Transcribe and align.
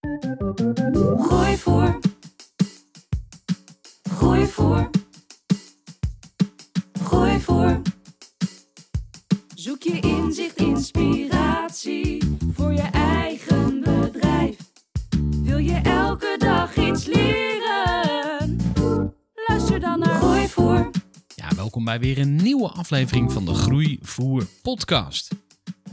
Gooi 0.00 1.56
voor. 1.56 1.98
Gooi 4.10 4.46
voor. 4.46 4.90
Gooi 7.02 7.40
voor. 7.40 7.80
Zoek 9.54 9.82
je 9.82 10.00
inzicht, 10.00 10.56
inspiratie 10.56 12.38
voor 12.52 12.72
je 12.72 12.88
eigen 12.92 13.80
bedrijf. 13.80 14.56
Wil 15.42 15.58
je 15.58 15.80
elke 15.82 16.34
dag 16.38 16.76
iets 16.76 17.04
leren? 17.04 18.56
Luister 19.48 19.80
dan 19.80 19.98
naar 19.98 20.20
Gooi 20.20 20.48
voor. 20.48 20.90
Ja, 21.34 21.48
welkom 21.56 21.84
bij 21.84 22.00
weer 22.00 22.18
een 22.18 22.36
nieuwe 22.36 22.68
aflevering 22.68 23.32
van 23.32 23.44
de 23.44 23.54
Groeivoer 23.54 24.46
podcast. 24.62 25.39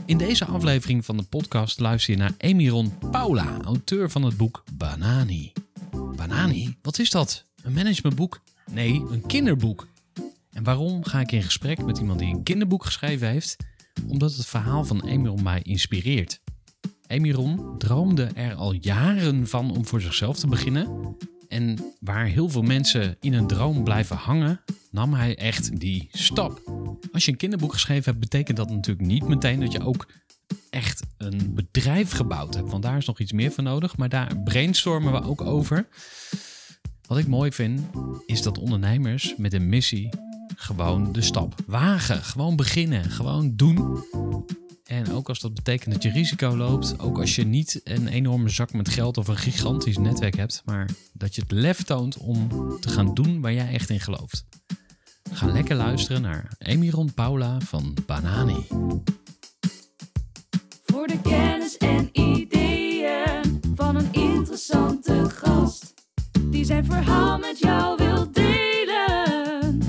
In 0.08 0.18
deze 0.18 0.44
aflevering 0.44 1.04
van 1.04 1.16
de 1.16 1.22
podcast 1.22 1.80
luister 1.80 2.12
je 2.12 2.18
naar 2.18 2.34
Emiron 2.38 2.92
Paula, 3.10 3.60
auteur 3.64 4.10
van 4.10 4.22
het 4.22 4.36
boek 4.36 4.64
Banani. 4.72 5.52
Banani? 6.16 6.76
Wat 6.82 6.98
is 6.98 7.10
dat? 7.10 7.44
Een 7.62 7.72
managementboek? 7.72 8.40
Nee, 8.70 9.04
een 9.10 9.26
kinderboek. 9.26 9.86
En 10.52 10.64
waarom 10.64 11.04
ga 11.04 11.20
ik 11.20 11.32
in 11.32 11.42
gesprek 11.42 11.84
met 11.84 11.98
iemand 11.98 12.18
die 12.18 12.34
een 12.34 12.42
kinderboek 12.42 12.84
geschreven 12.84 13.28
heeft? 13.28 13.56
Omdat 14.06 14.34
het 14.34 14.46
verhaal 14.46 14.84
van 14.84 15.04
Emiron 15.04 15.42
mij 15.42 15.62
inspireert. 15.62 16.40
Emiron 17.06 17.78
droomde 17.78 18.24
er 18.24 18.54
al 18.54 18.72
jaren 18.72 19.48
van 19.48 19.76
om 19.76 19.86
voor 19.86 20.00
zichzelf 20.00 20.38
te 20.38 20.46
beginnen. 20.46 21.16
En 21.48 21.78
waar 22.00 22.26
heel 22.26 22.48
veel 22.48 22.62
mensen 22.62 23.16
in 23.20 23.32
een 23.32 23.46
droom 23.46 23.84
blijven 23.84 24.16
hangen, 24.16 24.60
nam 24.90 25.14
hij 25.14 25.36
echt 25.36 25.80
die 25.80 26.08
stap. 26.12 26.77
Als 27.12 27.24
je 27.24 27.30
een 27.30 27.36
kinderboek 27.36 27.72
geschreven 27.72 28.04
hebt, 28.04 28.20
betekent 28.20 28.56
dat 28.56 28.70
natuurlijk 28.70 29.06
niet 29.06 29.28
meteen 29.28 29.60
dat 29.60 29.72
je 29.72 29.84
ook 29.84 30.06
echt 30.70 31.02
een 31.16 31.54
bedrijf 31.54 32.10
gebouwd 32.10 32.54
hebt. 32.54 32.70
Want 32.70 32.82
daar 32.82 32.96
is 32.96 33.06
nog 33.06 33.18
iets 33.18 33.32
meer 33.32 33.52
voor 33.52 33.64
nodig. 33.64 33.96
Maar 33.96 34.08
daar 34.08 34.36
brainstormen 34.44 35.12
we 35.12 35.22
ook 35.22 35.40
over. 35.40 35.88
Wat 37.06 37.18
ik 37.18 37.26
mooi 37.26 37.52
vind, 37.52 37.80
is 38.26 38.42
dat 38.42 38.58
ondernemers 38.58 39.34
met 39.36 39.52
een 39.52 39.68
missie 39.68 40.08
gewoon 40.56 41.12
de 41.12 41.22
stap 41.22 41.54
wagen. 41.66 42.22
Gewoon 42.22 42.56
beginnen. 42.56 43.10
Gewoon 43.10 43.56
doen. 43.56 44.04
En 44.84 45.12
ook 45.12 45.28
als 45.28 45.40
dat 45.40 45.54
betekent 45.54 45.94
dat 45.94 46.02
je 46.02 46.10
risico 46.10 46.56
loopt, 46.56 46.98
ook 46.98 47.18
als 47.18 47.34
je 47.34 47.44
niet 47.44 47.80
een 47.84 48.08
enorme 48.08 48.48
zak 48.48 48.72
met 48.72 48.88
geld 48.88 49.16
of 49.16 49.28
een 49.28 49.36
gigantisch 49.36 49.98
netwerk 49.98 50.36
hebt, 50.36 50.62
maar 50.64 50.88
dat 51.12 51.34
je 51.34 51.40
het 51.40 51.50
lef 51.50 51.82
toont 51.82 52.16
om 52.16 52.48
te 52.80 52.88
gaan 52.88 53.14
doen 53.14 53.40
waar 53.40 53.52
jij 53.52 53.72
echt 53.72 53.90
in 53.90 54.00
gelooft. 54.00 54.44
Ga 55.32 55.46
lekker 55.46 55.76
luisteren 55.76 56.22
naar 56.22 56.52
Emiron 56.58 57.14
Paula 57.14 57.60
van 57.60 57.96
Banani. 58.06 58.66
Voor 60.84 61.06
de 61.06 61.20
kennis 61.22 61.76
en 61.76 62.08
ideeën 62.12 63.60
van 63.74 63.96
een 63.96 64.12
interessante 64.12 65.30
gast. 65.30 65.94
Die 66.42 66.64
zijn 66.64 66.84
verhaal 66.84 67.38
met 67.38 67.58
jou 67.58 67.96
wil 67.96 68.32
delen. 68.32 69.82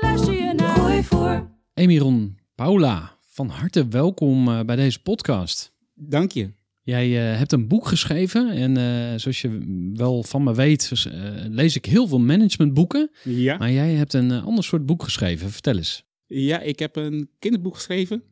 Luister 0.00 0.34
je 0.34 0.52
naar 0.56 0.76
Gooi 0.76 1.04
voor. 1.04 1.50
Emiron 1.74 2.38
Paula, 2.54 3.16
van 3.26 3.48
harte 3.48 3.88
welkom 3.88 4.48
eh, 4.48 4.60
bij 4.64 4.76
deze 4.76 5.02
podcast. 5.02 5.72
Dank 5.94 6.32
je. 6.32 6.59
Jij 6.82 7.32
eh, 7.32 7.38
hebt 7.38 7.52
een 7.52 7.68
boek 7.68 7.86
geschreven 7.86 8.50
en 8.50 8.76
eh, 8.76 9.18
zoals 9.18 9.40
je 9.40 9.90
wel 9.94 10.22
van 10.22 10.42
me 10.42 10.54
weet, 10.54 10.88
dus, 10.88 11.06
eh, 11.06 11.44
lees 11.48 11.76
ik 11.76 11.84
heel 11.84 12.06
veel 12.06 12.20
managementboeken. 12.20 13.10
Ja. 13.24 13.56
Maar 13.56 13.72
jij 13.72 13.92
hebt 13.92 14.12
een 14.12 14.32
ander 14.32 14.64
soort 14.64 14.86
boek 14.86 15.02
geschreven. 15.02 15.50
Vertel 15.50 15.76
eens. 15.76 16.04
ja, 16.26 16.60
ik 16.60 16.78
heb 16.78 16.96
een 16.96 17.30
kinderboek 17.38 17.74
geschreven. 17.74 18.22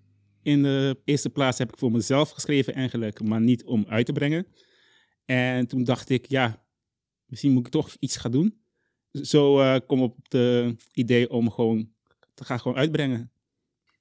In 0.42 0.62
de 0.62 1.00
eerste 1.04 1.30
plaats 1.30 1.58
heb 1.58 1.72
ik 1.72 1.78
voor 1.78 1.90
mezelf 1.90 2.30
geschreven 2.30 2.74
eigenlijk, 2.74 3.22
maar 3.22 3.40
niet 3.40 3.64
om 3.64 3.84
uit 3.88 4.06
te 4.06 4.12
brengen. 4.12 4.46
En 5.24 5.66
toen 5.66 5.84
dacht 5.84 6.08
ik, 6.08 6.26
ja, 6.26 6.62
misschien 7.26 7.52
moet 7.52 7.66
ik 7.66 7.72
toch 7.72 7.96
iets 7.98 8.16
gaan 8.16 8.30
doen. 8.30 8.54
Zo 9.12 9.54
kom 9.80 9.98
ik 9.98 10.04
op 10.04 10.16
het 10.28 10.74
idee 10.92 11.30
om 11.30 11.50
gewoon 11.50 11.88
te 12.34 12.44
gaan 12.44 12.60
gewoon 12.60 12.76
uitbrengen. 12.76 13.30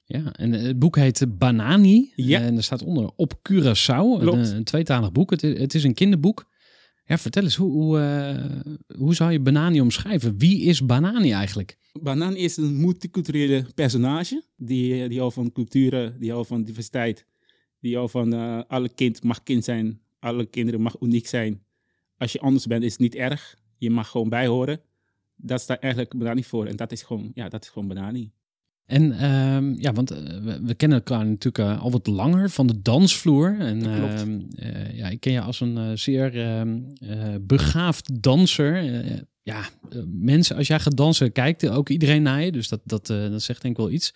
Ja, 0.09 0.33
en 0.33 0.53
eh, 0.53 0.61
het 0.61 0.79
boek 0.79 0.95
heet 0.95 1.37
Banani. 1.37 2.11
Ja. 2.15 2.39
En 2.41 2.57
er 2.57 2.63
staat 2.63 2.83
onder 2.83 3.09
op 3.15 3.33
Curaçao. 3.51 4.21
Een, 4.21 4.55
een 4.55 4.63
tweetalig 4.63 5.11
boek. 5.11 5.29
Het, 5.29 5.43
is- 5.43 5.59
het 5.59 5.73
is 5.73 5.83
een 5.83 5.93
kinderboek. 5.93 6.49
Ja, 7.05 7.17
vertel 7.17 7.43
eens, 7.43 7.55
hoe, 7.55 7.71
hoe, 7.71 7.99
eh, 7.99 8.73
hoe 8.97 9.15
zou 9.15 9.31
je 9.31 9.39
Banani 9.39 9.81
omschrijven? 9.81 10.37
Wie 10.37 10.61
is 10.61 10.85
Banani 10.85 11.31
eigenlijk? 11.31 11.77
Banaan 12.01 12.35
is 12.35 12.57
een 12.57 12.79
multiculturele 12.81 13.65
personage. 13.75 14.43
Die, 14.57 15.07
die 15.09 15.19
houdt 15.19 15.33
van 15.33 15.51
culturen, 15.51 16.19
die 16.19 16.31
houdt 16.31 16.47
van 16.47 16.63
diversiteit. 16.63 17.25
Die 17.79 17.95
houdt 17.95 18.11
van 18.11 18.33
eh, 18.33 18.61
alle 18.67 18.89
kind 18.89 19.23
mag 19.23 19.43
kind 19.43 19.63
zijn. 19.63 19.99
Alle 20.19 20.45
kinderen 20.45 20.81
mag 20.81 20.95
uniek 21.01 21.27
zijn. 21.27 21.63
Als 22.17 22.31
je 22.31 22.39
anders 22.39 22.65
bent, 22.67 22.83
is 22.83 22.91
het 22.91 22.99
niet 23.01 23.15
erg. 23.15 23.57
Je 23.77 23.89
mag 23.89 24.09
gewoon 24.09 24.29
bijhoren. 24.29 24.81
Dat 25.35 25.61
staat 25.61 25.79
eigenlijk 25.79 26.17
Banani 26.17 26.43
voor. 26.43 26.65
En 26.65 26.75
dat 26.75 26.91
is 26.91 27.01
gewoon, 27.01 27.31
ja, 27.33 27.49
dat 27.49 27.63
is 27.63 27.69
gewoon 27.69 27.87
Banani. 27.87 28.31
En 28.87 29.19
ehm, 29.19 29.73
ja, 29.79 29.93
want 29.93 30.11
eh, 30.11 30.17
we, 30.43 30.59
we 30.63 30.73
kennen 30.73 30.97
elkaar 30.97 31.25
natuurlijk 31.25 31.57
eh, 31.57 31.81
al 31.81 31.91
wat 31.91 32.07
langer 32.07 32.49
van 32.49 32.67
de 32.67 32.81
dansvloer. 32.81 33.59
En 33.59 33.85
ehm, 33.85 34.39
eh, 34.55 34.97
ja, 34.97 35.07
ik 35.09 35.19
ken 35.19 35.31
je 35.31 35.41
als 35.41 35.59
een 35.59 35.97
zeer 35.97 36.41
ehm, 36.41 36.79
eh, 36.99 37.35
begaafd 37.41 38.23
danser. 38.23 38.83
Ja, 39.43 39.61
mensen, 40.07 40.55
als 40.55 40.67
jij 40.67 40.79
gaat 40.79 40.97
dansen, 40.97 41.31
kijkt 41.31 41.69
ook 41.69 41.89
iedereen 41.89 42.21
naar 42.21 42.43
je. 42.43 42.51
Dus 42.51 42.67
dat, 42.67 42.81
dat, 42.83 43.07
dat 43.07 43.41
zegt 43.41 43.61
denk 43.61 43.77
ik 43.77 43.83
wel 43.83 43.91
iets. 43.91 44.13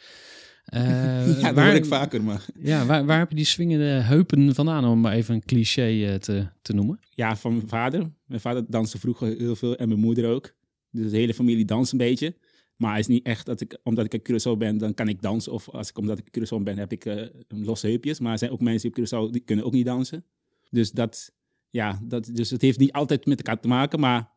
Ja, 0.72 1.26
dat 1.42 1.54
waar- 1.54 1.76
ik 1.76 1.86
vaker, 1.86 2.24
maar... 2.24 2.46
Ja, 2.60 2.86
waar, 2.86 3.06
waar 3.06 3.20
heb 3.20 3.30
je 3.30 3.36
die 3.36 3.46
swingende 3.46 3.86
heupen 3.86 4.56
vandaan, 4.56 4.86
om 4.86 5.02
maar 5.02 5.14
even 5.14 5.36
een 5.36 5.46
cliché 5.46 6.20
te, 6.20 6.48
te 6.62 6.74
noemen? 6.74 7.00
Ja, 7.10 7.36
van 7.36 7.56
mijn 7.56 7.68
vader. 7.68 8.12
Mijn 8.26 8.42
vader 8.42 8.64
danste 8.68 9.00
vroeger 9.00 9.36
heel 9.38 9.56
veel 9.56 9.76
en 9.76 9.88
mijn 9.88 10.00
moeder 10.00 10.30
ook. 10.30 10.54
Dus 10.92 11.12
de 11.12 11.18
hele 11.18 11.34
familie 11.34 11.66
danst 11.66 11.92
een 11.92 11.98
beetje. 11.98 12.36
Maar 12.82 12.92
het 12.92 13.00
is 13.00 13.08
niet 13.08 13.26
echt 13.26 13.46
dat 13.46 13.62
ik, 13.62 13.78
omdat 13.84 14.06
ik 14.06 14.14
een 14.14 14.22
Curaçao 14.32 14.58
ben, 14.58 14.78
dan 14.78 14.94
kan 14.94 15.08
ik 15.08 15.22
dansen. 15.22 15.52
Of 15.52 15.70
als 15.70 15.90
ik, 15.90 15.98
omdat 15.98 16.18
ik 16.18 16.26
Curaçao 16.40 16.64
ben, 16.64 16.78
heb 16.78 16.92
ik 16.92 17.06
eh, 17.06 17.28
losse 17.48 17.88
heupjes. 17.88 18.20
Maar 18.20 18.32
er 18.32 18.38
zijn 18.38 18.52
ook 18.52 18.62
mensen 18.62 18.90
op 18.90 19.00
Curaçao 19.00 19.32
die 19.32 19.42
kunnen 19.42 19.66
ook 19.66 19.74
niet 19.74 19.86
dansen. 19.86 20.26
Dus, 20.70 20.92
dat, 20.92 21.32
ja, 21.70 22.00
dat, 22.04 22.30
dus 22.34 22.50
het 22.50 22.62
heeft 22.62 22.80
niet 22.80 22.92
altijd 22.92 23.26
met 23.26 23.38
elkaar 23.38 23.62
te 23.62 23.68
maken, 23.68 24.00
maar 24.00 24.30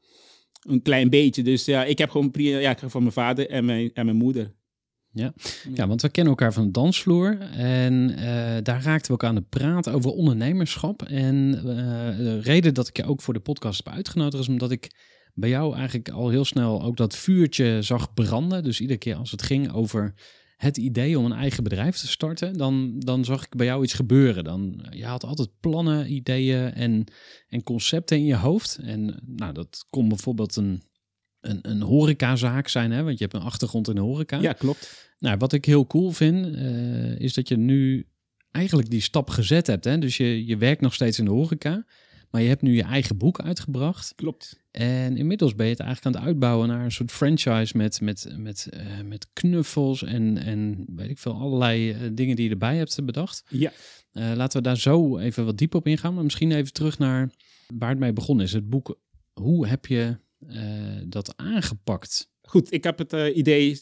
een 0.60 0.82
klein 0.82 1.10
beetje. 1.10 1.42
Dus 1.42 1.64
ja, 1.64 1.84
ik 1.84 1.98
heb 1.98 2.10
gewoon 2.10 2.30
ja, 2.34 2.76
van 2.86 3.00
mijn 3.00 3.12
vader 3.12 3.48
en 3.50 3.64
mijn, 3.64 3.90
en 3.92 4.04
mijn 4.04 4.16
moeder. 4.16 4.54
Ja, 5.10 5.86
want 5.86 6.02
we 6.02 6.10
kennen 6.10 6.32
elkaar 6.32 6.52
van 6.52 6.64
de 6.64 6.70
dansvloer. 6.70 7.38
En 7.52 8.16
eh, 8.16 8.62
daar 8.62 8.82
raakten 8.82 9.06
we 9.06 9.12
ook 9.12 9.24
aan 9.24 9.34
de 9.34 9.46
praat 9.48 9.88
over 9.88 10.10
ondernemerschap. 10.10 11.02
En 11.02 11.54
eh, 11.56 12.16
de 12.16 12.40
reden 12.40 12.74
dat 12.74 12.88
ik 12.88 12.96
je 12.96 13.04
ook 13.04 13.22
voor 13.22 13.34
de 13.34 13.40
podcast 13.40 13.84
heb 13.84 13.94
uitgenodigd 13.94 14.42
is 14.42 14.48
omdat 14.48 14.70
ik 14.70 14.90
bij 15.34 15.48
jou 15.48 15.74
eigenlijk 15.76 16.08
al 16.08 16.28
heel 16.28 16.44
snel 16.44 16.82
ook 16.82 16.96
dat 16.96 17.16
vuurtje 17.16 17.82
zag 17.82 18.14
branden. 18.14 18.62
Dus 18.62 18.80
iedere 18.80 18.98
keer 18.98 19.14
als 19.14 19.30
het 19.30 19.42
ging 19.42 19.72
over 19.72 20.14
het 20.56 20.76
idee 20.76 21.18
om 21.18 21.24
een 21.24 21.32
eigen 21.32 21.62
bedrijf 21.62 21.96
te 21.96 22.08
starten, 22.08 22.56
dan, 22.56 22.98
dan 22.98 23.24
zag 23.24 23.44
ik 23.44 23.56
bij 23.56 23.66
jou 23.66 23.82
iets 23.82 23.92
gebeuren. 23.92 24.44
Dan, 24.44 24.86
je 24.90 25.04
had 25.04 25.24
altijd 25.24 25.48
plannen, 25.60 26.12
ideeën 26.12 26.72
en, 26.72 27.04
en 27.48 27.62
concepten 27.62 28.16
in 28.16 28.24
je 28.24 28.36
hoofd. 28.36 28.78
En 28.82 29.22
nou, 29.26 29.52
dat 29.52 29.86
kon 29.90 30.08
bijvoorbeeld 30.08 30.56
een, 30.56 30.82
een, 31.40 31.58
een 31.62 31.82
horecazaak 31.82 32.68
zijn, 32.68 32.90
hè? 32.90 33.02
want 33.02 33.18
je 33.18 33.24
hebt 33.24 33.36
een 33.36 33.48
achtergrond 33.48 33.88
in 33.88 33.94
de 33.94 34.00
horeca. 34.00 34.40
Ja, 34.40 34.52
klopt. 34.52 35.12
Nou, 35.18 35.36
wat 35.36 35.52
ik 35.52 35.64
heel 35.64 35.86
cool 35.86 36.10
vind, 36.10 36.54
eh, 36.54 37.18
is 37.18 37.34
dat 37.34 37.48
je 37.48 37.56
nu 37.56 38.06
eigenlijk 38.50 38.90
die 38.90 39.00
stap 39.00 39.30
gezet 39.30 39.66
hebt. 39.66 39.84
Hè? 39.84 39.98
Dus 39.98 40.16
je, 40.16 40.46
je 40.46 40.56
werkt 40.56 40.80
nog 40.80 40.94
steeds 40.94 41.18
in 41.18 41.24
de 41.24 41.30
horeca. 41.30 41.84
Maar 42.34 42.42
je 42.42 42.48
hebt 42.48 42.62
nu 42.62 42.74
je 42.74 42.82
eigen 42.82 43.16
boek 43.16 43.40
uitgebracht. 43.40 44.12
Klopt. 44.14 44.60
En 44.70 45.16
inmiddels 45.16 45.54
ben 45.54 45.66
je 45.66 45.72
het 45.72 45.80
eigenlijk 45.80 46.16
aan 46.16 46.22
het 46.22 46.30
uitbouwen 46.30 46.68
naar 46.68 46.84
een 46.84 46.92
soort 46.92 47.12
franchise 47.12 47.76
met, 47.76 48.00
met, 48.00 48.34
met, 48.36 48.68
eh, 48.70 49.00
met 49.00 49.26
knuffels 49.32 50.02
en, 50.02 50.38
en 50.38 50.84
weet 50.96 51.10
ik 51.10 51.18
veel, 51.18 51.34
allerlei 51.34 51.90
eh, 51.90 51.98
dingen 52.12 52.36
die 52.36 52.44
je 52.44 52.50
erbij 52.50 52.76
hebt 52.76 53.04
bedacht. 53.04 53.44
Ja. 53.48 53.72
Eh, 54.12 54.32
laten 54.34 54.58
we 54.58 54.62
daar 54.62 54.78
zo 54.78 55.18
even 55.18 55.44
wat 55.44 55.58
dieper 55.58 55.78
op 55.78 55.86
ingaan. 55.86 56.14
Maar 56.14 56.24
misschien 56.24 56.52
even 56.52 56.72
terug 56.72 56.98
naar 56.98 57.30
waar 57.74 57.90
het 57.90 57.98
mee 57.98 58.12
begonnen 58.12 58.44
is. 58.44 58.52
Het 58.52 58.70
boek, 58.70 58.98
hoe 59.32 59.66
heb 59.66 59.86
je 59.86 60.16
dat 61.06 61.36
aangepakt? 61.36 62.30
Goed, 62.42 62.72
ik 62.72 62.84
heb 62.84 62.98
het 62.98 63.12
idee 63.12 63.80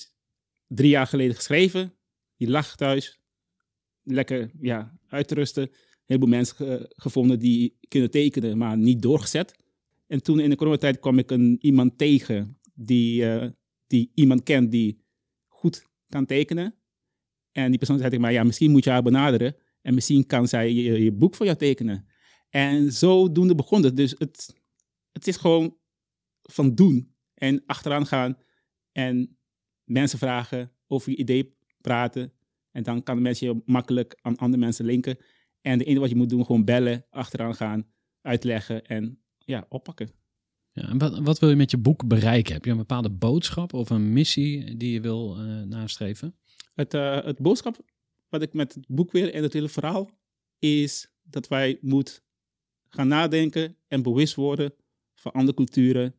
drie 0.67 0.91
jaar 0.91 1.07
geleden 1.07 1.35
geschreven. 1.35 1.95
Je 2.37 2.51
lag 2.51 2.77
thuis. 2.77 3.19
Lekker 4.03 4.51
ja, 4.61 4.99
uit 5.09 5.29
te 5.29 5.35
rusten. 5.35 5.71
Heleboel 6.13 6.29
mensen 6.29 6.57
ge- 6.57 6.93
gevonden 6.97 7.39
die 7.39 7.79
kunnen 7.89 8.11
tekenen, 8.11 8.59
maar 8.59 8.79
niet 8.79 9.03
doorgezet. 9.03 9.55
En 10.07 10.23
toen 10.23 10.41
in 10.41 10.51
de 10.51 10.57
coronatijd 10.57 11.01
kwam 11.01 11.19
ik 11.19 11.31
een, 11.31 11.59
iemand 11.61 11.99
tegen 11.99 12.59
die, 12.75 13.31
eh, 13.31 13.51
die 13.87 14.11
iemand 14.15 14.43
kent 14.43 14.71
die 14.71 15.01
goed 15.49 15.87
kan 16.09 16.27
tekenen. 16.27 16.75
En 17.53 17.69
die 17.69 17.79
persoon 17.79 17.97
zei 17.99 18.09
tegen 18.09 18.25
mij, 18.25 18.33
ja, 18.33 18.43
misschien 18.43 18.71
moet 18.71 18.85
je 18.85 18.91
haar 18.91 19.03
benaderen. 19.03 19.57
En 19.83 19.95
misschien 19.95 20.27
kan 20.27 20.49
zij 20.49 20.73
je, 20.73 21.03
je 21.03 21.13
boek 21.13 21.35
voor 21.35 21.47
jou 21.47 21.59
tekenen. 21.59 22.07
En 22.49 22.93
zodoende 22.93 23.55
begon 23.55 23.83
het. 23.83 23.97
Dus 23.97 24.15
het, 24.19 24.55
het 25.13 25.27
is 25.27 25.37
gewoon 25.37 25.77
van 26.43 26.75
doen 26.75 27.15
en 27.35 27.63
achteraan 27.67 28.07
gaan 28.07 28.37
en 28.93 29.39
mensen 29.85 30.19
vragen 30.19 30.73
over 30.87 31.11
je 31.11 31.17
idee 31.17 31.57
praten. 31.81 32.33
En 32.71 32.83
dan 32.83 33.03
kan 33.03 33.17
de 33.17 33.23
mensen 33.23 33.47
je 33.47 33.63
makkelijk 33.65 34.19
aan 34.21 34.37
andere 34.37 34.63
mensen 34.63 34.85
linken. 34.85 35.17
En 35.63 35.79
het 35.79 35.87
enige 35.87 36.01
wat 36.01 36.11
je 36.11 36.17
moet 36.17 36.31
doen, 36.31 36.47
gewoon 36.47 36.65
bellen, 36.65 37.07
achteraan 37.11 37.55
gaan, 37.55 37.87
uitleggen 38.21 38.87
en 38.87 39.23
ja, 39.39 39.67
oppakken. 39.69 40.11
Ja, 40.73 40.89
en 40.89 40.99
wat, 40.99 41.19
wat 41.19 41.39
wil 41.39 41.49
je 41.49 41.57
met 41.57 41.71
je 41.71 41.79
boek 41.79 42.07
bereiken? 42.07 42.53
Heb 42.53 42.65
je 42.65 42.71
een 42.71 42.77
bepaalde 42.77 43.11
boodschap 43.11 43.73
of 43.73 43.91
een 43.91 44.13
missie 44.13 44.77
die 44.77 44.93
je 44.93 45.01
wil 45.01 45.37
eh, 45.37 45.63
nastreven? 45.63 46.39
Het, 46.75 46.95
eh, 46.95 47.25
het 47.25 47.39
boodschap 47.39 47.85
wat 48.29 48.43
ik 48.43 48.53
met 48.53 48.75
het 48.75 48.85
boek 48.89 49.13
weer 49.13 49.35
en 49.35 49.43
het 49.43 49.53
hele 49.53 49.69
verhaal 49.69 50.11
is 50.59 51.13
dat 51.23 51.49
wij 51.49 51.79
moeten 51.81 52.15
gaan 52.89 53.09
nadenken 53.09 53.77
en 53.89 54.03
bewust 54.03 54.35
worden 54.35 54.75
van 55.15 55.33
andere 55.33 55.57
culturen, 55.57 56.15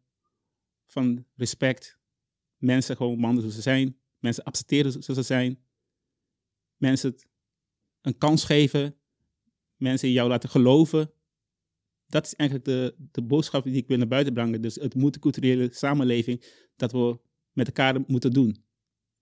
van 0.86 1.26
respect. 1.36 2.00
Mensen 2.58 2.96
gewoon 2.96 3.20
mannen 3.20 3.40
zoals 3.40 3.56
ze 3.56 3.62
zijn, 3.62 4.00
mensen 4.20 4.44
accepteren 4.44 4.92
zoals 4.92 5.06
ze 5.06 5.22
zijn, 5.22 5.64
mensen 6.78 7.16
een 8.02 8.18
kans 8.18 8.44
geven, 8.46 8.98
mensen 9.84 10.12
jou 10.12 10.30
laten 10.30 10.50
geloven. 10.50 11.12
Dat 12.08 12.26
is 12.26 12.36
eigenlijk 12.36 12.70
de, 12.70 12.96
de 13.12 13.22
boodschap 13.22 13.64
die 13.64 13.76
ik 13.76 13.88
wil 13.88 13.98
naar 13.98 14.08
buiten 14.08 14.34
brengen. 14.34 14.62
Dus 14.62 14.76
het 14.76 14.96
multiculturele 14.96 15.70
samenleving 15.72 16.44
dat 16.76 16.92
we 16.92 17.20
met 17.52 17.68
elkaar 17.68 18.04
moeten 18.08 18.32
doen. 18.32 18.64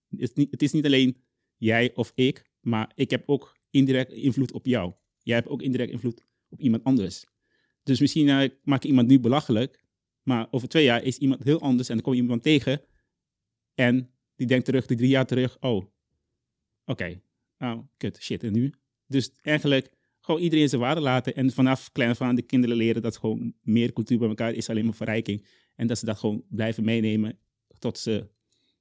Het 0.09 0.19
is 0.19 0.33
niet, 0.33 0.51
het 0.51 0.61
is 0.61 0.71
niet 0.71 0.85
alleen 0.85 1.17
jij 1.57 1.95
of 1.95 2.11
ik, 2.15 2.51
maar 2.59 2.91
ik 2.95 3.09
heb 3.09 3.23
ook 3.25 3.57
indirect 3.69 4.11
invloed 4.11 4.51
op 4.51 4.65
jou. 4.65 4.93
Jij 5.17 5.35
hebt 5.35 5.47
ook 5.47 5.61
indirect 5.61 5.91
invloed 5.91 6.25
op 6.49 6.59
iemand 6.59 6.83
anders. 6.83 7.25
Dus 7.83 7.99
misschien 7.99 8.29
eh, 8.29 8.49
maak 8.63 8.83
ik 8.83 8.89
iemand 8.89 9.07
nu 9.07 9.19
belachelijk, 9.19 9.85
maar 10.21 10.47
over 10.51 10.67
twee 10.67 10.83
jaar 10.83 11.03
is 11.03 11.17
iemand 11.17 11.43
heel 11.43 11.61
anders 11.61 11.89
en 11.89 11.95
dan 11.95 12.03
kom 12.03 12.13
je 12.13 12.21
iemand 12.21 12.43
tegen 12.43 12.81
en 13.73 14.11
die 14.35 14.47
denkt 14.47 14.65
terug, 14.65 14.85
die 14.85 14.97
drie 14.97 15.09
jaar 15.09 15.25
terug, 15.25 15.57
oh, 15.59 15.85
oké, 16.85 17.21
oh, 17.57 17.79
kut, 17.97 18.17
shit, 18.21 18.43
en 18.43 18.53
nu? 18.53 18.73
Dus 19.07 19.31
eigenlijk 19.41 19.91
gewoon 20.21 20.41
iedereen 20.41 20.69
zijn 20.69 20.81
waarde 20.81 21.01
laten 21.01 21.35
en 21.35 21.51
vanaf 21.51 21.91
klein 21.91 22.15
van 22.15 22.35
de 22.35 22.41
kinderen 22.41 22.75
leren 22.75 23.01
dat 23.01 23.17
gewoon 23.17 23.53
meer 23.61 23.93
cultuur 23.93 24.17
bij 24.17 24.27
elkaar 24.27 24.53
is 24.53 24.69
alleen 24.69 24.85
maar 24.85 24.93
verrijking. 24.93 25.45
En 25.75 25.87
dat 25.87 25.97
ze 25.97 26.05
dat 26.05 26.17
gewoon 26.17 26.43
blijven 26.49 26.83
meenemen 26.83 27.39
tot 27.79 27.97
ze 27.97 28.29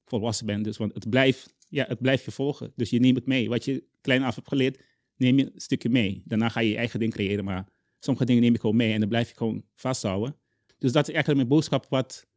volwassen 0.04 0.46
bent. 0.46 0.64
Dus, 0.64 0.76
want 0.76 0.94
het 0.94 1.10
blijft, 1.10 1.54
ja, 1.69 1.84
het 1.88 2.00
blijft 2.00 2.25
je 2.25 2.31
volgen. 2.31 2.72
Dus 2.76 2.90
je 2.90 3.00
neemt 3.00 3.16
het 3.16 3.26
mee. 3.26 3.48
Wat 3.48 3.64
je 3.64 3.84
klein 4.00 4.22
af 4.22 4.34
hebt 4.34 4.48
geleerd, 4.48 4.82
neem 5.16 5.38
je 5.38 5.44
een 5.44 5.60
stukje 5.60 5.88
mee. 5.88 6.22
Daarna 6.25 6.48
ga 6.48 6.60
je 6.60 6.70
je 6.70 6.76
eigen 6.76 7.00
ding 7.00 7.12
creëren, 7.12 7.44
maar 7.44 7.69
sommige 7.98 8.26
dingen 8.26 8.42
neem 8.42 8.54
ik 8.54 8.60
gewoon 8.60 8.76
mee 8.76 8.92
en 8.92 9.00
dan 9.00 9.08
blijf 9.08 9.28
je 9.28 9.37
gewoon 9.37 9.64
vasthouden. 9.75 10.37
Dus 10.78 10.92
dat 10.92 11.08
is 11.08 11.14
eigenlijk 11.14 11.37
mijn 11.37 11.48
boodschap 11.48 11.87
wat 11.88 12.28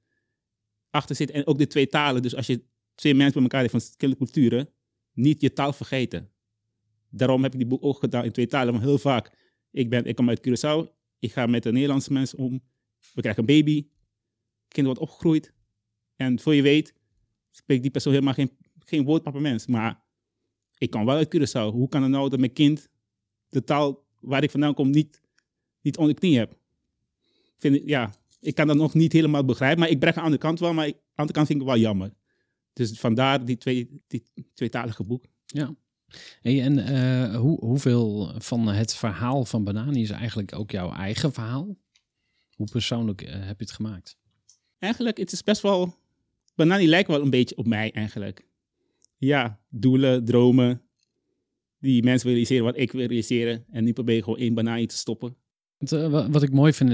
achter 0.89 1.15
zit. 1.15 1.31
En 1.31 1.47
ook 1.47 1.57
de 1.57 1.67
twee 1.67 1.87
talen. 1.87 2.21
Dus 2.21 2.35
als 2.35 2.47
je 2.47 2.63
twee 2.95 3.13
mensen 3.13 3.33
bij 3.33 3.43
elkaar 3.43 3.59
hebt 3.59 3.71
van 3.71 3.81
verschillende 3.81 4.19
culturen, 4.19 4.69
niet 5.13 5.41
je 5.41 5.53
taal 5.53 5.73
vergeten. 5.73 6.31
Daarom 7.15 7.43
heb 7.43 7.53
ik 7.53 7.59
die 7.59 7.67
boek 7.67 7.83
ook 7.83 7.99
gedaan 7.99 8.23
in 8.23 8.31
twee 8.31 8.47
talen. 8.47 8.73
Want 8.73 8.85
heel 8.85 8.97
vaak, 8.97 9.31
ik, 9.71 9.89
ben, 9.89 10.05
ik 10.05 10.15
kom 10.15 10.29
uit 10.29 10.47
Curaçao, 10.47 10.91
ik 11.19 11.31
ga 11.31 11.45
met 11.45 11.65
een 11.65 11.73
Nederlandse 11.73 12.13
mensen 12.13 12.37
om. 12.37 12.61
We 13.13 13.21
krijgen 13.21 13.39
een 13.41 13.55
baby, 13.55 13.87
kind 14.67 14.85
wordt 14.85 15.01
opgegroeid. 15.01 15.53
En 16.15 16.39
voor 16.39 16.55
je 16.55 16.61
weet, 16.61 16.93
spreekt 17.51 17.81
die 17.81 17.91
persoon 17.91 18.13
helemaal 18.13 18.33
geen, 18.33 18.51
geen 18.79 19.03
woord 19.03 19.23
Papiaments. 19.23 19.67
Maar 19.67 20.03
ik 20.77 20.89
kan 20.89 21.05
wel 21.05 21.15
uit 21.15 21.35
Curaçao. 21.35 21.73
Hoe 21.73 21.89
kan 21.89 22.01
het 22.01 22.11
nou 22.11 22.29
dat 22.29 22.39
mijn 22.39 22.53
kind 22.53 22.89
de 23.49 23.63
taal 23.63 24.05
waar 24.19 24.43
ik 24.43 24.51
vandaan 24.51 24.73
kom 24.73 24.89
niet, 24.89 25.21
niet 25.81 25.97
onder 25.97 26.13
de 26.13 26.19
knie 26.19 26.37
heb? 26.37 26.57
Vind 27.57 27.81
ja, 27.85 28.13
ik 28.39 28.55
kan 28.55 28.67
dat 28.67 28.75
nog 28.75 28.93
niet 28.93 29.13
helemaal 29.13 29.45
begrijpen. 29.45 29.79
Maar 29.79 29.89
ik 29.89 29.99
breng 29.99 30.15
aan 30.15 30.31
de 30.31 30.37
kant 30.37 30.59
wel. 30.59 30.73
Maar 30.73 30.91
aan 31.15 31.27
de 31.27 31.33
kant 31.33 31.47
vind 31.47 31.61
ik 31.61 31.67
het 31.67 31.75
wel 31.75 31.83
jammer. 31.83 32.13
Dus 32.73 32.99
vandaar 32.99 33.45
die, 33.45 33.57
twee, 33.57 34.01
die 34.07 34.23
tweetalige 34.53 35.03
boek. 35.03 35.25
Ja. 35.45 35.75
Hey, 36.41 36.61
en 36.61 36.79
eh, 36.79 37.35
hoe, 37.39 37.59
hoeveel 37.65 38.33
van 38.37 38.67
het 38.67 38.95
verhaal 38.95 39.45
van 39.45 39.63
Banani 39.63 40.01
is 40.01 40.09
eigenlijk 40.09 40.55
ook 40.55 40.71
jouw 40.71 40.91
eigen 40.91 41.33
verhaal? 41.33 41.77
Hoe 42.55 42.67
persoonlijk 42.71 43.21
eh, 43.21 43.33
heb 43.33 43.59
je 43.59 43.65
het 43.65 43.71
gemaakt? 43.71 44.17
Eigenlijk, 44.79 45.17
het 45.17 45.31
is 45.31 45.43
best 45.43 45.61
wel... 45.61 45.95
Banani 46.55 46.87
lijkt 46.87 47.07
wel 47.07 47.21
een 47.21 47.29
beetje 47.29 47.57
op 47.57 47.67
mij 47.67 47.91
eigenlijk. 47.91 48.45
Ja, 49.17 49.59
doelen, 49.69 50.25
dromen. 50.25 50.81
Die 51.79 52.03
mensen 52.03 52.27
willen 52.27 52.43
realiseren 52.43 52.63
wat 52.63 52.77
ik 52.77 52.91
wil 52.91 53.05
realiseren. 53.07 53.65
En 53.71 53.83
nu 53.83 53.93
probeer 53.93 54.15
je 54.15 54.23
gewoon 54.23 54.39
één 54.39 54.53
Banani 54.53 54.85
te 54.85 54.97
stoppen. 54.97 55.35
Eh, 55.77 56.09
wa- 56.09 56.29
wat 56.29 56.43
ik 56.43 56.51
mooi 56.51 56.73
vind, 56.73 56.89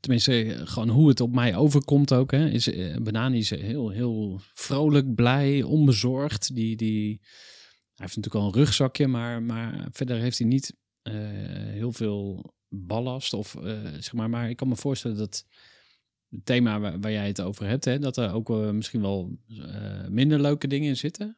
tenminste 0.00 0.60
gewoon 0.64 0.88
hoe 0.88 1.08
het 1.08 1.20
op 1.20 1.34
mij 1.34 1.56
overkomt 1.56 2.12
ook, 2.12 2.30
hè, 2.30 2.48
is 2.48 2.70
Banani 3.02 3.38
is 3.38 3.50
heel, 3.50 3.88
heel 3.88 4.40
vrolijk, 4.54 5.14
blij, 5.14 5.62
onbezorgd. 5.62 6.54
Die, 6.54 6.76
die, 6.76 7.20
heeft 7.98 8.16
natuurlijk 8.16 8.34
al 8.34 8.46
een 8.46 8.64
rugzakje, 8.64 9.06
maar, 9.06 9.42
maar 9.42 9.88
verder 9.92 10.16
heeft 10.18 10.38
hij 10.38 10.46
niet 10.46 10.74
eh, 11.02 11.14
heel 11.72 11.92
veel 11.92 12.52
ballast. 12.68 13.32
Of, 13.34 13.54
eh, 13.54 13.78
zeg 13.92 14.12
maar, 14.12 14.30
maar 14.30 14.50
ik 14.50 14.56
kan 14.56 14.68
me 14.68 14.76
voorstellen 14.76 15.16
dat 15.16 15.44
het 16.30 16.44
thema 16.44 16.80
waar, 16.80 17.00
waar 17.00 17.12
jij 17.12 17.26
het 17.26 17.40
over 17.40 17.66
hebt, 17.66 17.84
hè, 17.84 17.98
dat 17.98 18.16
er 18.16 18.32
ook 18.32 18.50
eh, 18.50 18.70
misschien 18.70 19.00
wel 19.00 19.38
minder 20.08 20.40
leuke 20.40 20.66
dingen 20.66 20.88
in 20.88 20.96
zitten. 20.96 21.36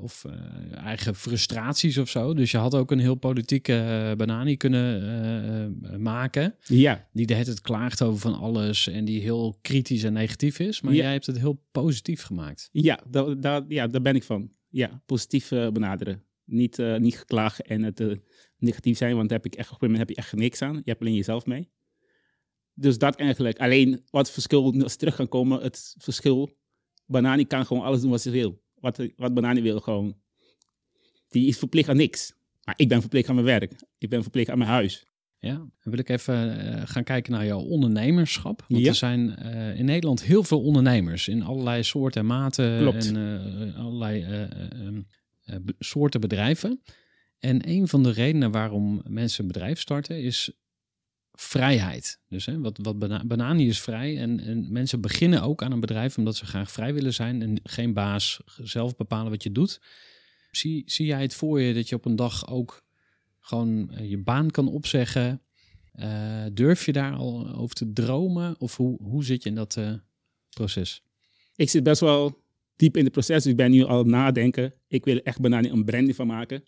Of 0.00 0.24
eigen 0.74 1.14
frustraties 1.14 1.98
of 1.98 2.08
zo. 2.08 2.34
Dus 2.34 2.50
je 2.50 2.56
had 2.58 2.74
ook 2.74 2.90
een 2.90 2.98
heel 2.98 3.14
politieke 3.14 3.74
eh, 3.74 4.16
banani 4.16 4.56
kunnen 4.56 6.02
maken. 6.02 6.54
Ja, 6.64 7.08
Die 7.12 7.26
de 7.26 7.32
hele 7.32 7.44
tijd 7.44 7.60
klaagt 7.60 8.02
over 8.02 8.20
van 8.20 8.34
alles. 8.40 8.88
En 8.88 9.04
die 9.04 9.20
heel 9.20 9.58
kritisch 9.60 10.02
en 10.02 10.12
negatief 10.12 10.58
is. 10.58 10.80
Maar 10.80 10.92
Ja. 10.94 11.02
jij 11.02 11.12
hebt 11.12 11.26
het 11.26 11.38
heel 11.38 11.62
positief 11.72 12.22
gemaakt. 12.22 12.68
ja, 12.72 13.00
daar, 13.08 13.40
daar, 13.40 13.62
ja, 13.68 13.86
daar 13.86 14.02
ben 14.02 14.14
ik 14.14 14.22
van. 14.24 14.50
Ja, 14.72 15.02
positief 15.06 15.50
eh, 15.50 15.70
benaderen. 15.70 16.24
Niet, 16.44 16.78
eh, 16.78 16.96
niet 16.96 17.18
geklagen 17.18 17.64
en 17.64 17.82
het 17.82 18.00
eh, 18.00 18.16
negatief 18.58 18.96
zijn, 18.96 19.16
want 19.16 19.30
heb 19.30 19.44
ik 19.46 19.54
echt, 19.54 19.70
op 19.70 19.82
een 19.82 19.90
moment 19.90 20.08
heb 20.08 20.16
je 20.16 20.22
echt 20.22 20.32
niks 20.32 20.62
aan. 20.62 20.74
Je 20.74 20.82
hebt 20.84 21.00
alleen 21.00 21.14
jezelf 21.14 21.46
mee. 21.46 21.70
Dus 22.74 22.98
dat 22.98 23.16
eigenlijk. 23.16 23.58
Alleen 23.58 24.02
wat 24.10 24.30
verschil, 24.30 24.82
als 24.82 24.96
terug 24.96 25.16
kan 25.16 25.28
komen, 25.28 25.62
het 25.62 25.94
verschil. 25.98 26.56
Banani 27.06 27.46
kan 27.46 27.66
gewoon 27.66 27.82
alles 27.82 28.00
doen 28.00 28.10
wat 28.10 28.20
ze 28.20 28.30
wil. 28.30 28.62
Wat, 28.74 29.08
wat 29.16 29.34
Banani 29.34 29.62
wil 29.62 29.80
gewoon. 29.80 30.20
Die 31.28 31.48
is 31.48 31.58
verplicht 31.58 31.88
aan 31.88 31.96
niks. 31.96 32.34
Maar 32.64 32.74
ik 32.76 32.88
ben 32.88 33.00
verplicht 33.00 33.28
aan 33.28 33.34
mijn 33.34 33.46
werk. 33.46 33.72
Ik 33.98 34.08
ben 34.08 34.22
verplicht 34.22 34.50
aan 34.50 34.58
mijn 34.58 34.70
huis. 34.70 35.06
Ja, 35.44 35.54
dan 35.56 35.70
wil 35.82 35.98
ik 35.98 36.08
even 36.08 36.58
eh, 36.58 36.82
gaan 36.84 37.04
kijken 37.04 37.32
naar 37.32 37.46
jouw 37.46 37.60
ondernemerschap. 37.60 38.64
Want 38.68 38.82
Ja. 38.82 38.88
er 38.88 38.94
zijn 38.94 39.36
eh, 39.36 39.78
in 39.78 39.84
Nederland 39.84 40.22
heel 40.22 40.42
veel 40.42 40.62
ondernemers 40.62 41.28
in 41.28 41.42
allerlei 41.42 41.82
soorten 41.82 42.20
en 42.20 42.26
maten 42.26 42.78
Klopt. 42.78 43.06
en 43.06 43.16
eh, 43.16 43.78
allerlei 43.78 44.22
eh, 44.22 44.42
eh, 44.42 44.50
ehm, 44.72 45.00
eh, 45.44 45.56
soorten 45.78 46.20
bedrijven. 46.20 46.82
En 47.38 47.68
een 47.68 47.88
van 47.88 48.02
de 48.02 48.10
redenen 48.10 48.50
waarom 48.50 49.02
mensen 49.06 49.40
een 49.42 49.46
bedrijf 49.52 49.80
starten 49.80 50.22
is 50.22 50.50
vrijheid. 51.32 52.20
Dus 52.28 52.46
hè, 52.46 52.60
wat, 52.60 52.78
wat 52.82 52.98
bana 52.98 53.24
Banani 53.24 53.68
is 53.68 53.80
vrij 53.80 54.18
en, 54.18 54.40
en 54.40 54.72
mensen 54.72 55.00
beginnen 55.00 55.42
ook 55.42 55.62
aan 55.62 55.72
een 55.72 55.80
bedrijf 55.80 56.18
omdat 56.18 56.36
ze 56.36 56.46
graag 56.46 56.70
vrij 56.70 56.94
willen 56.94 57.14
zijn 57.14 57.42
en 57.42 57.60
geen 57.62 57.92
baas, 57.92 58.40
zelf 58.62 58.96
bepalen 58.96 59.30
wat 59.30 59.42
je 59.42 59.52
doet. 59.52 59.80
Zie, 60.50 60.82
zie 60.86 61.06
jij 61.06 61.22
het 61.22 61.34
voor 61.34 61.60
je 61.60 61.74
dat 61.74 61.88
je 61.88 61.94
op 61.94 62.04
een 62.04 62.16
dag 62.16 62.48
ook 62.48 62.81
gewoon 63.42 63.90
eh, 63.90 64.10
je 64.10 64.18
baan 64.18 64.50
kan 64.50 64.68
opzeggen? 64.68 65.42
Eh, 65.92 66.46
durf 66.52 66.86
je 66.86 66.92
daar 66.92 67.14
al 67.14 67.54
over 67.54 67.74
te 67.74 67.92
dromen? 67.92 68.60
Of 68.60 68.76
hoe, 68.76 69.02
hoe 69.02 69.24
zit 69.24 69.42
je 69.42 69.48
in 69.48 69.54
dat 69.54 69.76
eh, 69.76 69.94
proces? 70.48 71.04
Ik 71.56 71.70
zit 71.70 71.82
best 71.82 72.00
wel 72.00 72.44
diep 72.76 72.96
in 72.96 73.04
het 73.04 73.12
proces. 73.12 73.46
Ik 73.46 73.56
ben 73.56 73.70
nu 73.70 73.84
al 73.84 74.04
nadenken. 74.04 74.74
Ik 74.88 75.04
wil 75.04 75.18
echt 75.18 75.40
Banani 75.40 75.68
een 75.68 75.84
branding 75.84 76.16
van 76.16 76.26
maken. 76.26 76.62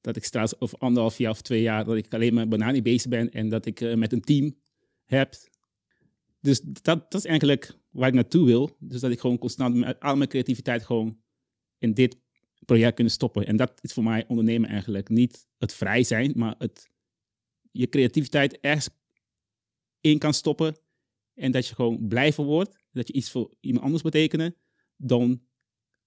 dat 0.00 0.16
ik 0.16 0.24
straks 0.24 0.60
over 0.60 0.78
anderhalf 0.78 1.18
jaar 1.18 1.30
of 1.30 1.42
twee 1.42 1.62
jaar, 1.62 1.84
dat 1.84 1.96
ik 1.96 2.14
alleen 2.14 2.34
maar 2.34 2.48
banani 2.48 2.82
bezig 2.82 3.10
ben 3.10 3.30
en 3.30 3.48
dat 3.48 3.66
ik 3.66 3.96
met 3.96 4.12
een 4.12 4.20
team 4.20 4.56
heb. 5.04 5.34
Dus 6.40 6.60
dat, 6.60 6.82
dat 6.82 7.14
is 7.14 7.24
eigenlijk 7.24 7.78
waar 7.90 8.08
ik 8.08 8.14
naartoe 8.14 8.46
wil. 8.46 8.76
Dus 8.78 9.00
dat 9.00 9.10
ik 9.10 9.20
gewoon 9.20 9.38
constant 9.38 9.74
met 9.74 10.00
al 10.00 10.16
mijn 10.16 10.28
creativiteit 10.28 10.84
gewoon 10.84 11.18
in 11.78 11.94
dit 11.94 12.16
project 12.70 12.94
kunnen 12.94 13.12
stoppen. 13.12 13.46
En 13.46 13.56
dat 13.56 13.72
is 13.80 13.92
voor 13.92 14.02
mij 14.02 14.24
ondernemen 14.28 14.68
eigenlijk. 14.68 15.08
Niet 15.08 15.48
het 15.58 15.74
vrij 15.74 16.02
zijn, 16.02 16.32
maar 16.36 16.54
het 16.58 16.90
je 17.72 17.88
creativiteit 17.88 18.60
ergens 18.60 18.88
in 20.00 20.18
kan 20.18 20.34
stoppen. 20.34 20.76
En 21.34 21.52
dat 21.52 21.66
je 21.66 21.74
gewoon 21.74 22.08
blijven 22.08 22.44
wordt. 22.44 22.78
Dat 22.92 23.06
je 23.06 23.12
iets 23.12 23.30
voor 23.30 23.54
iemand 23.60 23.84
anders 23.84 24.02
betekenen. 24.02 24.56
Dan, 24.96 25.42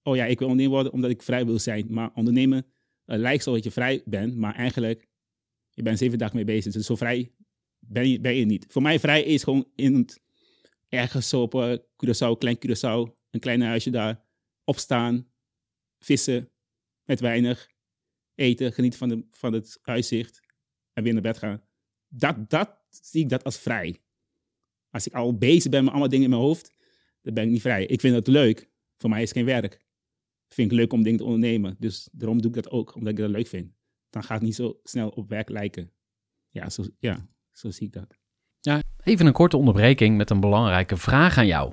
oh 0.02 0.16
ja, 0.16 0.24
ik 0.24 0.38
wil 0.38 0.48
ondernemer 0.48 0.74
worden 0.74 0.92
omdat 0.92 1.10
ik 1.10 1.22
vrij 1.22 1.46
wil 1.46 1.58
zijn. 1.58 1.86
Maar 1.88 2.10
ondernemen 2.14 2.66
lijkt 3.04 3.42
zo 3.42 3.52
dat 3.52 3.64
je 3.64 3.70
vrij 3.70 4.02
bent, 4.04 4.36
maar 4.36 4.54
eigenlijk, 4.54 5.08
je 5.70 5.82
bent 5.82 5.98
zeven 5.98 6.18
dagen 6.18 6.36
mee 6.36 6.44
bezig. 6.44 6.72
Dus 6.72 6.86
zo 6.86 6.96
vrij 6.96 7.32
ben 7.78 8.08
je, 8.08 8.36
je 8.36 8.44
niet. 8.44 8.66
Voor 8.68 8.82
mij 8.82 8.98
vrij 9.00 9.22
is 9.22 9.42
gewoon 9.42 9.66
in 9.74 9.94
het, 9.94 10.20
ergens 10.88 11.34
op 11.34 11.54
uh, 11.54 11.76
Curaçao, 11.76 12.38
klein 12.38 12.58
Curaçao, 12.66 13.12
een 13.30 13.40
klein 13.40 13.62
huisje 13.62 13.90
daar, 13.90 14.24
opstaan, 14.64 15.26
vissen, 15.98 16.48
met 17.04 17.20
weinig, 17.20 17.70
eten, 18.34 18.72
genieten 18.72 18.98
van, 18.98 19.08
de, 19.08 19.26
van 19.30 19.52
het 19.52 19.78
uitzicht 19.82 20.40
en 20.92 21.02
weer 21.02 21.12
naar 21.12 21.22
bed 21.22 21.38
gaan. 21.38 21.62
Dat, 22.08 22.50
dat 22.50 22.84
zie 22.88 23.22
ik 23.22 23.28
dat 23.28 23.44
als 23.44 23.58
vrij. 23.58 24.00
Als 24.90 25.06
ik 25.06 25.12
al 25.12 25.36
bezig 25.36 25.70
ben 25.70 25.80
met 25.80 25.90
allemaal 25.90 26.08
dingen 26.08 26.24
in 26.24 26.30
mijn 26.30 26.42
hoofd, 26.42 26.72
dan 27.22 27.34
ben 27.34 27.44
ik 27.44 27.50
niet 27.50 27.60
vrij. 27.60 27.86
Ik 27.86 28.00
vind 28.00 28.14
het 28.14 28.26
leuk. 28.26 28.70
Voor 28.96 29.10
mij 29.10 29.22
is 29.22 29.28
het 29.28 29.36
geen 29.36 29.46
werk 29.46 29.84
vind 30.54 30.70
ik 30.70 30.78
leuk 30.78 30.92
om 30.92 31.02
dingen 31.02 31.18
te 31.18 31.24
ondernemen. 31.24 31.76
Dus 31.78 32.08
daarom 32.12 32.40
doe 32.40 32.50
ik 32.50 32.62
dat 32.62 32.70
ook, 32.70 32.94
omdat 32.94 33.12
ik 33.12 33.18
dat 33.18 33.30
leuk 33.30 33.46
vind. 33.46 33.72
Dan 34.10 34.22
gaat 34.22 34.38
het 34.38 34.42
niet 34.42 34.54
zo 34.54 34.80
snel 34.82 35.08
op 35.08 35.28
werk 35.28 35.48
lijken. 35.48 35.92
Ja, 36.50 36.70
zo, 36.70 36.84
ja, 36.98 37.28
zo 37.52 37.70
zie 37.70 37.86
ik 37.86 37.92
dat. 37.92 38.18
Ja, 38.60 38.82
even 39.02 39.26
een 39.26 39.32
korte 39.32 39.56
onderbreking 39.56 40.16
met 40.16 40.30
een 40.30 40.40
belangrijke 40.40 40.96
vraag 40.96 41.38
aan 41.38 41.46
jou. 41.46 41.72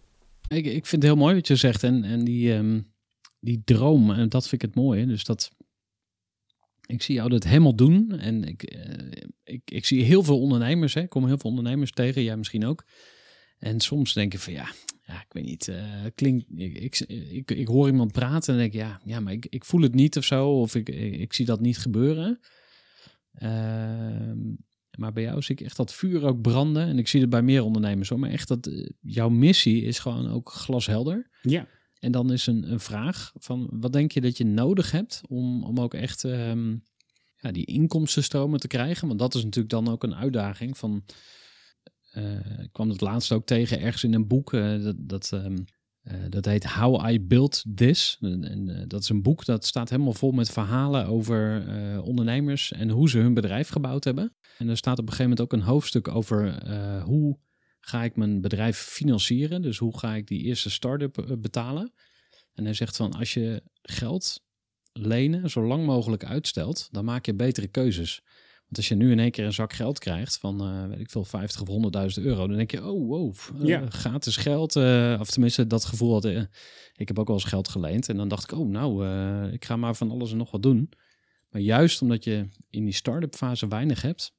Ik, 0.51 0.65
ik 0.65 0.85
vind 0.85 0.91
het 0.91 1.11
heel 1.11 1.21
mooi 1.21 1.35
wat 1.35 1.47
je 1.47 1.55
zegt 1.55 1.83
en, 1.83 2.03
en 2.03 2.23
die, 2.23 2.53
um, 2.53 2.93
die 3.39 3.61
droom, 3.65 4.11
en 4.11 4.29
dat 4.29 4.47
vind 4.47 4.63
ik 4.63 4.67
het 4.67 4.77
mooie. 4.77 5.05
Dus 5.05 5.23
dat, 5.23 5.51
ik 6.85 7.01
zie 7.01 7.15
jou 7.15 7.29
dat 7.29 7.43
helemaal 7.43 7.75
doen 7.75 8.19
en 8.19 8.43
ik, 8.43 8.75
uh, 8.75 9.11
ik, 9.43 9.61
ik 9.65 9.85
zie 9.85 10.03
heel 10.03 10.23
veel 10.23 10.39
ondernemers, 10.39 10.93
hè. 10.93 11.01
ik 11.01 11.09
kom 11.09 11.25
heel 11.25 11.37
veel 11.37 11.49
ondernemers 11.49 11.91
tegen, 11.91 12.23
jij 12.23 12.37
misschien 12.37 12.65
ook 12.65 12.85
en 13.61 13.79
soms 13.79 14.13
denk 14.13 14.31
je 14.31 14.39
van 14.39 14.53
ja, 14.53 14.71
ja 15.05 15.21
ik 15.21 15.33
weet 15.33 15.43
niet, 15.43 15.67
uh, 15.67 16.05
klinkt, 16.15 16.45
ik, 16.55 16.77
ik, 16.77 16.99
ik, 17.29 17.51
ik, 17.51 17.67
hoor 17.67 17.87
iemand 17.87 18.11
praten 18.11 18.53
en 18.53 18.59
denk 18.59 18.73
ja, 18.73 19.01
ja 19.03 19.19
maar 19.19 19.33
ik, 19.33 19.45
ik 19.49 19.65
voel 19.65 19.81
het 19.81 19.93
niet 19.93 20.17
of 20.17 20.23
zo, 20.23 20.49
of 20.49 20.75
ik, 20.75 20.89
ik, 20.89 21.33
zie 21.33 21.45
dat 21.45 21.59
niet 21.59 21.77
gebeuren. 21.77 22.39
Uh, 23.41 24.31
maar 24.97 25.13
bij 25.13 25.23
jou 25.23 25.41
zie 25.41 25.55
ik 25.55 25.65
echt 25.65 25.77
dat 25.77 25.93
vuur 25.93 26.25
ook 26.25 26.41
branden. 26.41 26.87
En 26.87 26.97
ik 26.97 27.07
zie 27.07 27.21
het 27.21 27.29
bij 27.29 27.41
meer 27.41 27.63
ondernemers 27.63 28.09
hoor. 28.09 28.19
Maar 28.19 28.29
echt 28.29 28.47
dat 28.47 28.67
uh, 28.67 28.89
jouw 29.01 29.29
missie 29.29 29.83
is 29.83 29.99
gewoon 29.99 30.27
ook 30.27 30.51
glashelder. 30.51 31.29
Ja. 31.41 31.67
En 31.99 32.11
dan 32.11 32.31
is 32.31 32.47
een, 32.47 32.71
een 32.71 32.79
vraag 32.79 33.31
van 33.35 33.69
wat 33.71 33.93
denk 33.93 34.11
je 34.11 34.21
dat 34.21 34.37
je 34.37 34.45
nodig 34.45 34.91
hebt 34.91 35.21
om, 35.27 35.63
om 35.63 35.79
ook 35.79 35.93
echt 35.93 36.23
um, 36.23 36.83
ja, 37.37 37.51
die 37.51 37.65
inkomstenstromen 37.65 38.59
te 38.59 38.67
krijgen? 38.67 39.07
Want 39.07 39.19
dat 39.19 39.35
is 39.35 39.43
natuurlijk 39.43 39.73
dan 39.73 39.87
ook 39.87 40.03
een 40.03 40.15
uitdaging 40.15 40.77
van 40.77 41.03
uh, 42.13 42.59
ik 42.59 42.69
kwam 42.71 42.89
het 42.89 43.01
laatst 43.01 43.31
ook 43.31 43.45
tegen 43.45 43.79
ergens 43.79 44.03
in 44.03 44.13
een 44.13 44.27
boek. 44.27 44.53
Uh, 44.53 44.83
dat, 44.83 44.95
dat, 44.97 45.31
um, 45.33 45.65
uh, 46.03 46.13
dat 46.29 46.45
heet 46.45 46.65
How 46.65 47.09
I 47.11 47.21
Built 47.21 47.63
This. 47.75 48.17
En, 48.21 48.43
en 48.43 48.87
dat 48.87 49.01
is 49.01 49.09
een 49.09 49.21
boek 49.21 49.45
dat 49.45 49.65
staat 49.65 49.89
helemaal 49.89 50.13
vol 50.13 50.31
met 50.31 50.51
verhalen 50.51 51.05
over 51.05 51.63
ondernemers 52.03 52.71
en 52.71 52.89
hoe 52.89 53.09
ze 53.09 53.17
hun 53.17 53.33
bedrijf 53.33 53.69
gebouwd 53.69 54.03
hebben. 54.03 54.35
En 54.57 54.69
er 54.69 54.77
staat 54.77 54.99
op 54.99 55.07
een 55.07 55.13
gegeven 55.13 55.29
moment 55.29 55.41
ook 55.41 55.59
een 55.59 55.67
hoofdstuk 55.67 56.07
over 56.07 56.67
hoe 57.03 57.39
ga 57.79 58.03
ik 58.03 58.15
mijn 58.15 58.41
bedrijf 58.41 58.77
financieren. 58.77 59.61
Dus 59.61 59.77
hoe 59.77 59.97
ga 59.97 60.15
ik 60.15 60.27
die 60.27 60.43
eerste 60.43 60.69
start-up 60.69 61.37
betalen. 61.39 61.93
En 62.53 62.63
hij 62.63 62.73
zegt 62.73 62.95
van 62.95 63.13
als 63.13 63.33
je 63.33 63.63
geld 63.81 64.43
lenen 64.93 65.49
zo 65.49 65.67
lang 65.67 65.85
mogelijk 65.85 66.25
uitstelt, 66.25 66.87
dan 66.91 67.05
maak 67.05 67.25
je 67.25 67.33
betere 67.33 67.67
keuzes. 67.67 68.21
Want 68.71 68.83
als 68.83 68.97
je 68.99 69.05
nu 69.05 69.11
in 69.11 69.19
één 69.19 69.31
keer 69.31 69.45
een 69.45 69.53
zak 69.53 69.73
geld 69.73 69.99
krijgt 69.99 70.37
van, 70.37 70.67
uh, 70.67 70.87
weet 70.87 70.99
ik 70.99 71.09
veel, 71.09 71.25
50 71.25 71.61
of 71.61 71.67
100.000 72.17 72.23
euro, 72.23 72.47
dan 72.47 72.57
denk 72.57 72.71
je, 72.71 72.85
oh 72.85 73.07
wow, 73.07 73.33
uh, 73.61 73.67
ja. 73.67 73.89
gratis 73.89 74.37
geld. 74.37 74.75
Uh, 74.75 75.17
of 75.19 75.29
tenminste, 75.29 75.67
dat 75.67 75.85
gevoel 75.85 76.13
had 76.13 76.25
ik. 76.25 77.07
heb 77.07 77.19
ook 77.19 77.27
wel 77.27 77.35
eens 77.35 77.45
geld 77.45 77.69
geleend. 77.69 78.09
En 78.09 78.17
dan 78.17 78.27
dacht 78.27 78.43
ik, 78.43 78.59
oh 78.59 78.67
nou, 78.67 79.07
ik 79.51 79.65
ga 79.65 79.75
maar 79.75 79.95
van 79.95 80.11
alles 80.11 80.31
en 80.31 80.37
nog 80.37 80.51
wat 80.51 80.63
doen. 80.63 80.89
Maar 81.49 81.61
juist 81.61 82.01
omdat 82.01 82.23
je 82.23 82.47
in 82.69 82.83
die 82.83 82.93
start-up 82.93 83.35
fase 83.35 83.67
weinig 83.67 84.01
hebt, 84.01 84.35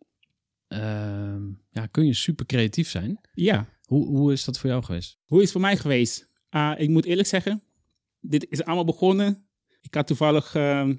ehm, 0.69 1.43
ja, 1.71 1.87
kun 1.87 2.07
je 2.07 2.15
super 2.15 2.47
creatief 2.47 2.89
zijn. 2.91 3.21
Ja. 3.33 3.67
Hoe, 3.85 4.07
hoe 4.07 4.33
is 4.33 4.45
dat 4.45 4.59
voor 4.59 4.71
jou 4.71 4.83
geweest? 4.83 5.19
Hoe 5.25 5.39
is 5.39 5.43
het 5.43 5.53
voor 5.53 5.61
mij 5.61 5.77
geweest? 5.77 6.29
Ah, 6.49 6.81
ik 6.81 6.89
moet 6.89 7.05
eerlijk 7.05 7.29
zeggen, 7.29 7.63
dit 8.21 8.47
is 8.51 8.65
allemaal 8.65 8.85
begonnen. 8.85 9.47
Ik 9.81 9.95
had 9.95 10.07
toevallig 10.07 10.55
ehm, 10.55 10.95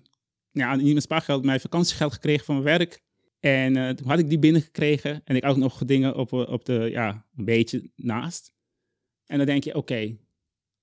ja, 0.52 0.76
niet 0.76 0.86
mijn 0.86 1.02
spaargeld, 1.02 1.44
mijn 1.44 1.60
vakantiegeld 1.60 2.14
gekregen 2.14 2.46
van 2.46 2.56
mijn 2.56 2.78
werk. 2.78 3.03
En 3.44 3.78
uh, 3.78 3.90
toen 3.90 4.08
had 4.08 4.20
ik 4.20 4.30
die 4.30 4.40
binnengekregen 4.40 5.22
en 5.24 5.36
ik 5.36 5.46
ook 5.46 5.58
nog 5.58 5.86
dingen 5.86 6.16
op, 6.16 6.34
eh, 6.34 6.40
op 6.40 6.66
de, 6.66 6.74
ja, 6.74 7.28
een 7.36 7.46
beetje 7.46 7.92
naast. 7.96 8.54
En 9.26 9.38
dan 9.38 9.46
denk 9.46 9.64
je, 9.64 9.76
oké, 9.76 10.18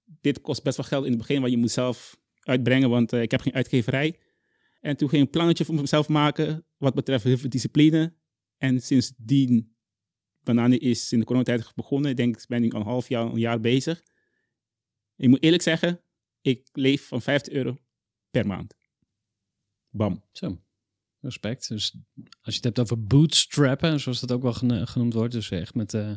dit 0.04 0.40
kost 0.40 0.62
best 0.62 0.76
wel 0.76 0.86
geld 0.86 1.04
in 1.04 1.10
het 1.10 1.18
begin, 1.18 1.40
want 1.40 1.52
je 1.52 1.58
moet 1.58 1.70
zelf 1.70 2.20
uitbrengen, 2.40 2.90
want 2.90 3.12
uh, 3.12 3.22
ik 3.22 3.30
heb 3.30 3.40
geen 3.40 3.54
uitgeverij. 3.54 4.18
En 4.80 4.96
toen 4.96 5.08
ging 5.08 5.20
ik 5.20 5.26
een 5.26 5.32
plannetje 5.32 5.64
voor 5.64 5.74
mezelf 5.74 6.08
maken, 6.08 6.66
wat 6.76 6.94
betreft 6.94 7.24
heel 7.24 7.38
veel 7.38 7.50
discipline. 7.50 8.14
En 8.56 8.80
sindsdien, 8.80 9.76
Banane 10.42 10.78
is 10.78 11.12
in 11.12 11.18
de 11.18 11.24
coronatijd 11.24 11.72
begonnen, 11.74 12.10
ik 12.10 12.16
denk, 12.16 12.46
ben 12.46 12.64
ik 12.64 12.74
al 12.74 12.80
een 12.80 12.86
half 12.86 13.08
jaar, 13.08 13.26
een 13.26 13.38
jaar 13.38 13.60
bezig. 13.60 14.02
Ik 15.16 15.28
moet 15.28 15.42
eerlijk 15.42 15.62
zeggen, 15.62 16.00
ik 16.40 16.68
leef 16.72 17.06
van 17.06 17.22
50 17.22 17.52
euro 17.52 17.76
per 18.30 18.46
maand. 18.46 18.76
Bam. 19.90 20.24
Zo. 20.32 20.58
Respect. 21.20 21.68
Dus 21.68 21.94
als 22.16 22.54
je 22.54 22.54
het 22.54 22.64
hebt 22.64 22.78
over 22.78 23.04
bootstrappen, 23.04 24.00
zoals 24.00 24.20
dat 24.20 24.32
ook 24.32 24.42
wel 24.42 24.86
genoemd 24.86 25.12
wordt, 25.14 25.32
dus 25.32 25.50
echt 25.50 25.74
met. 25.74 25.94
Uh, 25.94 26.12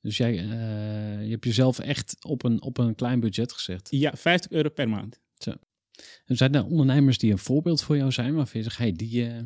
dus 0.00 0.16
jij, 0.16 0.32
uh, 0.32 1.24
je 1.24 1.30
hebt 1.30 1.44
jezelf 1.44 1.78
echt 1.78 2.24
op 2.24 2.44
een, 2.44 2.62
op 2.62 2.78
een 2.78 2.94
klein 2.94 3.20
budget 3.20 3.52
gezet. 3.52 3.88
Ja, 3.90 4.12
50 4.16 4.50
euro 4.50 4.68
per 4.68 4.88
maand. 4.88 5.20
Zo. 5.38 5.52
En 6.24 6.36
zijn 6.36 6.54
er 6.54 6.64
ondernemers 6.64 7.18
die 7.18 7.32
een 7.32 7.38
voorbeeld 7.38 7.82
voor 7.82 7.96
jou 7.96 8.12
zijn, 8.12 8.34
waarvan 8.34 8.60
je 8.60 8.62
zegt, 8.62 8.78
hey, 8.78 8.92
die, 8.92 9.26
uh, 9.26 9.42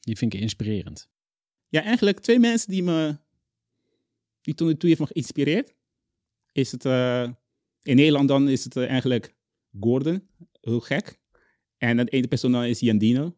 die 0.00 0.16
vind 0.16 0.34
ik 0.34 0.40
inspirerend? 0.40 1.08
Ja, 1.68 1.82
eigenlijk 1.82 2.20
twee 2.20 2.38
mensen 2.38 2.70
die 2.70 2.82
me, 2.82 3.18
die 4.40 4.54
toen, 4.54 4.76
toen 4.76 4.88
heeft 4.88 5.00
me 5.00 5.06
geïnspireerd. 5.06 5.74
Is 6.52 6.72
het, 6.72 6.84
in 7.82 7.96
Nederland 7.96 8.28
dan 8.28 8.48
is 8.48 8.64
het 8.64 8.76
eigenlijk 8.76 9.34
Gordon, 9.80 10.28
heel 10.60 10.80
gek. 10.80 11.20
En 11.76 11.96
de 11.96 12.04
ene 12.04 12.28
persoon 12.28 12.64
is 12.64 12.80
Jandino. 12.80 13.36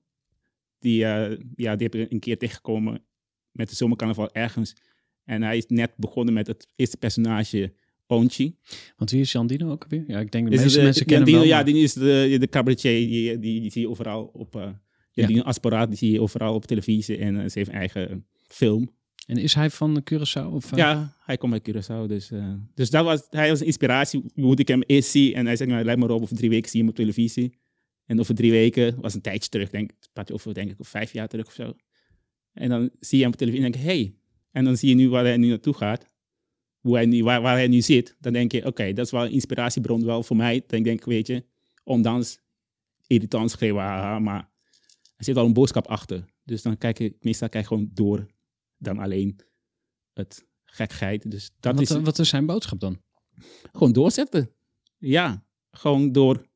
Die, 0.85 1.01
uh, 1.01 1.31
ja, 1.55 1.77
die 1.77 1.89
heb 1.91 1.95
ik 1.95 2.13
een 2.13 2.19
keer 2.19 2.39
tegengekomen 2.39 3.05
met 3.51 3.69
de 3.69 3.75
zomercarnaval 3.75 4.33
ergens. 4.33 4.77
En 5.25 5.43
hij 5.43 5.57
is 5.57 5.67
net 5.67 5.93
begonnen 5.97 6.35
met 6.35 6.47
het 6.47 6.69
eerste 6.77 6.97
personage, 6.97 7.73
Onchi. 8.07 8.57
Want 8.97 9.11
wie 9.11 9.21
is 9.21 9.33
Jandino 9.33 9.71
ook 9.71 9.87
weer? 9.89 10.05
Ja, 10.07 10.21
ik 10.21 10.31
denk 10.31 10.51
de 10.51 10.57
meeste 10.57 10.83
mensen 10.83 11.07
kennen 11.07 11.31
Jandino, 11.31 11.49
wel, 11.49 11.59
Ja, 11.59 11.65
die 11.65 11.83
is 11.83 11.93
de, 11.93 12.37
de 12.39 12.49
cabaretier. 12.49 12.93
Die, 12.93 13.39
die, 13.39 13.61
die 13.61 13.71
zie 13.71 13.81
je 13.81 13.89
overal 13.89 14.31
op... 14.33 14.57
Uh, 14.57 14.69
Jandino 15.13 15.39
ja. 15.39 15.45
Asparaat, 15.45 15.89
die 15.89 15.97
zie 15.97 16.13
je 16.13 16.21
overal 16.21 16.55
op 16.55 16.65
televisie. 16.65 17.19
En 17.19 17.35
uh, 17.35 17.41
ze 17.41 17.59
heeft 17.59 17.69
een 17.69 17.75
eigen 17.75 18.27
film. 18.47 18.91
En 19.27 19.37
is 19.37 19.55
hij 19.55 19.71
van 19.71 20.03
Curaçao? 20.13 20.53
Of, 20.53 20.73
eh? 20.73 20.79
Ja, 20.79 21.17
hij 21.25 21.37
komt 21.37 21.53
uit 21.53 21.71
Curaçao. 21.71 22.07
Dus, 22.07 22.31
eh, 22.31 22.53
dus 22.75 22.91
dat 22.91 23.05
was, 23.05 23.27
hij 23.31 23.49
was 23.49 23.61
een 23.61 23.67
inspiratie. 23.67 24.25
Hoe 24.35 24.57
ik 24.57 24.69
hem 24.69 24.83
eerst 24.87 25.11
zien? 25.11 25.35
En 25.35 25.47
hij 25.47 25.57
zei, 25.57 25.71
nou, 25.71 25.85
lijkt 25.85 26.01
me 26.01 26.13
op, 26.13 26.23
over 26.23 26.37
drie 26.37 26.51
weken 26.51 26.71
zie 26.71 26.79
je 26.79 26.85
hem 26.85 26.95
op 26.95 26.99
televisie. 26.99 27.55
En 28.07 28.21
over 28.21 28.35
drie 28.35 28.51
weken, 28.51 29.01
was 29.01 29.15
een 29.15 29.21
tijdje 29.21 29.49
terug, 29.49 29.71
denk 29.71 29.93
ik, 29.93 30.31
over 30.33 30.55
denk 30.55 30.71
ik 30.71 30.77
vijf 30.81 31.13
jaar 31.13 31.29
terug 31.29 31.47
of 31.47 31.53
zo. 31.53 31.75
En 32.53 32.69
dan 32.69 32.91
zie 33.01 33.19
je 33.19 33.25
hem 33.25 33.33
op 33.33 33.39
televisie 33.39 33.65
en 33.65 33.73
denk 33.73 33.85
je, 33.85 33.91
hey. 33.91 34.15
En 34.51 34.65
dan 34.65 34.77
zie 34.77 34.89
je 34.89 34.95
nu 34.95 35.09
waar 35.09 35.25
hij 35.25 35.37
nu 35.37 35.49
naartoe 35.49 35.75
gaat. 35.75 36.09
Hoe 36.81 36.95
hij 36.95 37.07
nu, 37.07 37.25
waar, 37.25 37.43
waar 37.43 37.57
hij 37.57 37.69
nu 37.69 37.81
zit. 37.81 38.17
Dan 38.21 38.33
denk 38.33 38.53
je, 38.53 38.67
oké, 38.67 38.93
dat 38.93 39.05
is 39.07 39.13
wel 39.13 39.25
een 39.25 39.31
inspiratiebron 39.31 40.05
wel 40.05 40.23
voor 40.23 40.37
mij. 40.37 40.65
Dan 40.67 40.83
denk 40.83 40.99
ik, 40.99 41.05
weet 41.05 41.27
je, 41.27 41.45
ondanks 41.85 42.39
irritant 43.07 43.51
schreeuwen, 43.51 43.83
haha, 43.83 44.19
maar 44.19 44.51
er 45.17 45.25
zit 45.25 45.35
wel 45.35 45.45
een 45.45 45.53
boodschap 45.53 45.87
achter. 45.87 46.25
Dus 46.43 46.63
dan 46.63 46.79
kijk 46.79 46.99
je, 46.99 47.17
meestal 47.21 47.49
kijk 47.49 47.63
je 47.63 47.69
gewoon 47.69 47.91
door 47.93 48.27
dan 48.77 48.99
alleen 48.99 49.41
het 50.13 50.47
gekheid. 50.65 51.31
Dus 51.31 51.51
dat 51.61 51.75
wat, 51.75 51.83
is 51.83 51.91
wat 51.91 52.19
is 52.19 52.29
zijn 52.29 52.47
boodschap 52.47 52.81
dan? 52.81 53.03
gewoon 53.73 53.93
doorzetten. 53.93 54.51
Ja, 54.99 55.45
gewoon 55.71 56.13
door 56.13 56.47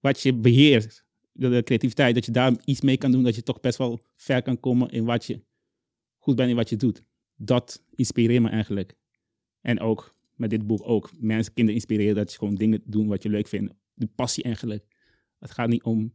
wat 0.00 0.20
je 0.20 0.34
beheert, 0.34 1.04
de, 1.32 1.62
creativiteit, 1.62 2.14
dat 2.14 2.24
je 2.24 2.32
daar 2.32 2.54
iets 2.64 2.80
mee 2.80 2.96
kan 2.96 3.12
doen, 3.12 3.22
dat 3.22 3.34
je 3.34 3.42
toch 3.42 3.60
best 3.60 3.78
wel 3.78 4.00
ver 4.16 4.42
kan 4.42 4.60
komen 4.60 4.90
in 4.90 5.04
wat 5.04 5.26
je 5.26 5.42
goed 6.18 6.36
bent 6.36 6.50
in 6.50 6.56
wat 6.56 6.68
je 6.68 6.76
doet. 6.76 7.02
Dat 7.36 7.84
inspireert 7.94 8.42
me 8.42 8.48
eigenlijk. 8.48 8.96
En 9.60 9.80
ook 9.80 10.14
met 10.34 10.50
dit 10.50 10.66
boek 10.66 10.80
ook 10.82 11.10
mensen, 11.18 11.52
kinderen 11.52 11.80
inspireren 11.80 12.14
dat 12.14 12.32
je 12.32 12.38
gewoon 12.38 12.54
dingen 12.54 12.82
doen 12.84 13.08
wat 13.08 13.22
je 13.22 13.28
leuk 13.28 13.48
vindt. 13.48 13.72
De 13.94 14.06
passie 14.06 14.44
eigenlijk. 14.44 14.86
Het 15.38 15.50
gaat 15.50 15.68
niet 15.68 15.82
om 15.82 16.14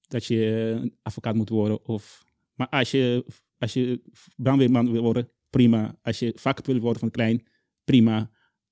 dat 0.00 0.24
je 0.24 0.76
een 0.80 0.96
advocaat 1.02 1.34
moet 1.34 1.48
worden 1.48 1.86
of... 1.86 2.24
Maar 2.54 2.68
als 2.68 2.90
je, 2.90 3.24
als 3.58 3.72
je 3.72 4.02
brandweerman 4.36 4.92
wil 4.92 5.02
worden, 5.02 5.30
prima. 5.50 5.98
Als 6.02 6.18
je 6.18 6.32
vakant 6.34 6.66
wil 6.66 6.78
worden 6.78 7.00
van 7.00 7.10
klein, 7.10 7.46
prima. 7.84 8.30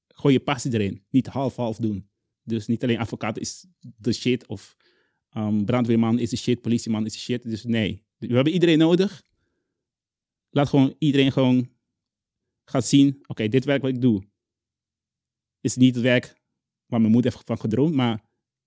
Gooi 0.09 0.35
je 0.35 0.41
passie 0.41 0.73
erin. 0.73 1.05
Niet 1.11 1.27
half-half 1.27 1.77
doen. 1.77 2.09
Dus 2.43 2.67
niet 2.67 2.83
alleen 2.83 2.99
advocaat 2.99 3.39
is 3.39 3.67
de 3.79 4.13
shit 4.13 4.47
of 4.47 4.77
um, 5.37 5.65
brandweerman 5.65 6.19
is 6.19 6.31
de 6.31 6.37
shit, 6.37 6.61
politieman 6.61 7.07
is 7.07 7.13
de 7.13 7.19
shit. 7.19 7.43
Dus 7.43 7.65
nee, 7.65 8.05
we 8.19 8.35
hebben 8.35 8.53
iedereen 8.53 8.79
nodig. 8.79 9.23
Laat 10.51 10.69
gewoon 10.69 10.95
iedereen 10.99 11.33
gewoon 11.33 11.71
gaan 12.65 12.83
zien, 12.83 13.25
oké, 13.27 13.49
dit 13.49 13.65
werk 13.65 13.83
wat 13.83 13.91
ik 13.91 14.01
doe 14.01 14.29
is 15.61 15.77
niet 15.77 15.95
het 15.95 16.05
werk 16.05 16.35
waar 16.87 17.01
mijn 17.01 17.13
moeder 17.13 17.33
heeft 17.33 17.47
van 17.47 17.61
gedroomd, 17.61 17.95
maar 17.95 18.25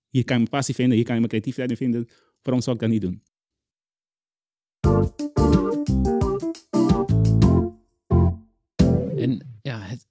hier 0.08 0.24
kan 0.24 0.34
ik 0.34 0.40
mijn 0.40 0.48
passie 0.48 0.74
vinden, 0.74 0.96
hier 0.96 1.04
kan 1.04 1.14
ik 1.14 1.20
mijn 1.20 1.30
creativiteit 1.30 1.70
in 1.70 1.76
vinden. 1.76 2.08
Waarom 2.42 2.62
zou 2.62 2.76
ik 2.76 2.82
dat 2.82 2.90
niet 2.90 3.00
doen? 3.00 3.22
En 9.16 9.58
ja, 9.62 9.78
het, 9.80 10.06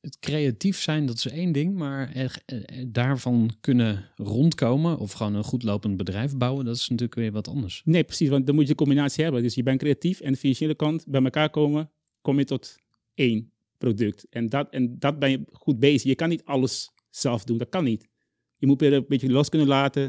het 0.00 0.18
creatief 0.18 0.80
zijn, 0.80 1.06
dat 1.06 1.16
is 1.16 1.26
één 1.26 1.52
ding, 1.52 1.74
maar 1.74 2.12
er- 2.14 2.42
daarvan 2.86 3.50
kunnen 3.60 4.10
rondkomen 4.16 4.98
of 4.98 5.12
gewoon 5.12 5.34
een 5.34 5.44
goed 5.44 5.62
lopend 5.62 5.96
bedrijf 5.96 6.36
bouwen, 6.36 6.64
dat 6.64 6.76
is 6.76 6.88
natuurlijk 6.88 7.18
weer 7.18 7.32
wat 7.32 7.48
anders. 7.48 7.82
Nee, 7.84 8.04
precies, 8.04 8.28
want 8.28 8.46
dan 8.46 8.54
moet 8.54 8.64
je 8.64 8.70
een 8.70 8.76
combinatie 8.76 9.24
hebben. 9.24 9.42
Dus 9.42 9.54
je 9.54 9.62
bent 9.62 9.78
creatief 9.78 10.20
en 10.20 10.32
de 10.32 10.38
financiële 10.38 10.74
kant 10.74 11.04
bij 11.08 11.22
elkaar 11.22 11.50
komen, 11.50 11.90
kom 12.20 12.38
je 12.38 12.44
tot 12.44 12.76
één 13.14 13.52
product. 13.78 14.26
En 14.30 14.48
dat, 14.48 14.70
en 14.70 14.98
dat 14.98 15.18
ben 15.18 15.30
je 15.30 15.44
goed 15.52 15.78
bezig. 15.78 16.02
Je 16.02 16.14
kan 16.14 16.28
niet 16.28 16.44
alles 16.44 16.90
zelf 17.10 17.44
doen, 17.44 17.58
dat 17.58 17.68
kan 17.68 17.84
niet. 17.84 18.08
Je 18.56 18.66
moet 18.66 18.80
weer 18.80 18.92
een 18.92 19.04
beetje 19.08 19.30
los 19.30 19.48
kunnen 19.48 19.68
laten. 19.68 20.02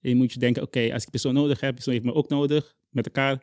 En 0.00 0.10
je 0.10 0.14
moet 0.14 0.32
je 0.32 0.38
denken, 0.38 0.62
oké, 0.62 0.92
als 0.92 1.02
ik 1.02 1.10
persoon 1.10 1.34
nodig 1.34 1.60
heb, 1.60 1.74
persoon 1.74 1.92
heeft 1.92 2.06
me 2.06 2.14
ook 2.14 2.28
nodig. 2.28 2.76
Met 2.90 3.06
elkaar 3.06 3.42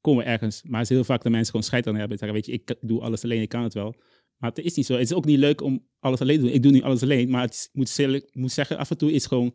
komen 0.00 0.24
we 0.24 0.30
ergens. 0.30 0.62
Maar 0.62 0.80
het 0.80 0.90
is 0.90 0.96
heel 0.96 1.04
vaak 1.04 1.22
dat 1.22 1.32
mensen 1.32 1.50
gewoon 1.50 1.66
scheid 1.66 1.86
aan 1.86 1.94
hebben. 1.96 2.18
Zeggen, 2.18 2.36
weet 2.36 2.46
je, 2.46 2.52
ik 2.52 2.74
doe 2.80 3.00
alles 3.00 3.24
alleen, 3.24 3.42
ik 3.42 3.48
kan 3.48 3.62
het 3.62 3.74
wel. 3.74 3.94
Maar 4.40 4.50
het 4.50 4.58
is 4.58 4.74
niet 4.74 4.86
zo. 4.86 4.92
Het 4.92 5.02
is 5.02 5.12
ook 5.12 5.24
niet 5.24 5.38
leuk 5.38 5.60
om 5.60 5.86
alles 5.98 6.20
alleen 6.20 6.36
te 6.36 6.44
doen. 6.44 6.54
Ik 6.54 6.62
doe 6.62 6.72
niet 6.72 6.82
alles 6.82 7.02
alleen, 7.02 7.30
maar 7.30 7.42
het 7.42 7.70
moet, 7.72 8.22
moet 8.32 8.52
zeggen, 8.52 8.78
af 8.78 8.90
en 8.90 8.98
toe 8.98 9.12
is 9.12 9.26
gewoon... 9.26 9.54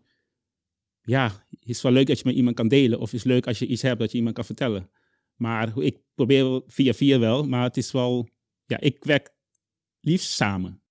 Ja, 1.01 1.45
het 1.49 1.69
is 1.69 1.81
wel 1.81 1.91
leuk 1.91 2.09
als 2.09 2.19
je 2.19 2.25
met 2.25 2.35
iemand 2.35 2.55
kan 2.55 2.67
delen. 2.67 2.99
Of 2.99 3.13
is 3.13 3.23
leuk 3.23 3.47
als 3.47 3.59
je 3.59 3.67
iets 3.67 3.81
hebt 3.81 3.99
dat 3.99 4.11
je 4.11 4.17
iemand 4.17 4.35
kan 4.35 4.45
vertellen. 4.45 4.89
Maar 5.35 5.77
ik 5.77 5.97
probeer 6.15 6.61
via 6.67 6.93
via 6.93 7.19
wel, 7.19 7.47
maar 7.47 7.63
het 7.63 7.77
is 7.77 7.91
wel... 7.91 8.29
Ja, 8.65 8.79
ik 8.79 9.03
werk 9.03 9.33
liefst 9.99 10.31
samen. 10.31 10.83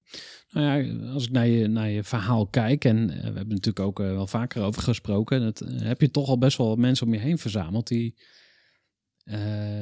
Nou 0.50 0.84
ja, 0.84 1.08
als 1.12 1.24
ik 1.24 1.30
naar 1.30 1.46
je, 1.46 1.66
naar 1.66 1.90
je 1.90 2.04
verhaal 2.04 2.46
kijk, 2.46 2.84
en 2.84 3.10
eh, 3.10 3.16
we 3.16 3.22
hebben 3.22 3.48
natuurlijk 3.48 3.80
ook 3.80 4.00
eh, 4.00 4.06
wel 4.06 4.26
vaker 4.26 4.62
over 4.62 4.82
gesproken, 4.82 5.40
dat, 5.40 5.60
eh, 5.60 5.80
heb 5.80 6.00
je 6.00 6.10
toch 6.10 6.28
al 6.28 6.38
best 6.38 6.58
wel 6.58 6.76
mensen 6.76 7.06
om 7.06 7.12
je 7.12 7.18
heen 7.18 7.38
verzameld 7.38 7.86
die 7.86 8.16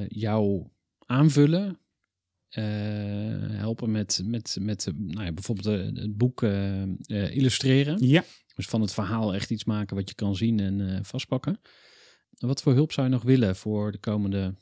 jou 0.09 0.69
aanvullen, 1.07 1.82
helpen 2.61 3.91
met, 3.91 4.23
met, 4.25 4.57
met 4.61 4.87
eh, 4.87 4.95
nou 4.97 5.25
ja, 5.25 5.33
bijvoorbeeld 5.33 5.67
eh, 5.97 6.03
het 6.03 6.17
boek 6.17 6.43
eh, 6.43 6.83
eh, 6.83 7.37
illustreren. 7.37 8.07
Ja. 8.07 8.25
Dus 8.55 8.67
van 8.67 8.81
het 8.81 8.93
verhaal 8.93 9.35
echt 9.35 9.51
iets 9.51 9.65
maken 9.65 9.97
wat 9.97 10.09
je 10.09 10.15
kan 10.15 10.37
zien 10.37 10.61
en 10.61 10.81
eh, 10.81 10.99
vastpakken. 11.03 11.61
Wat 12.31 12.63
voor 12.63 12.75
hulp 12.75 12.93
zou 12.93 13.07
je 13.07 13.13
nog 13.13 13.23
willen 13.23 13.57
voor 13.57 13.93
de 13.93 13.99
komende 13.99 14.55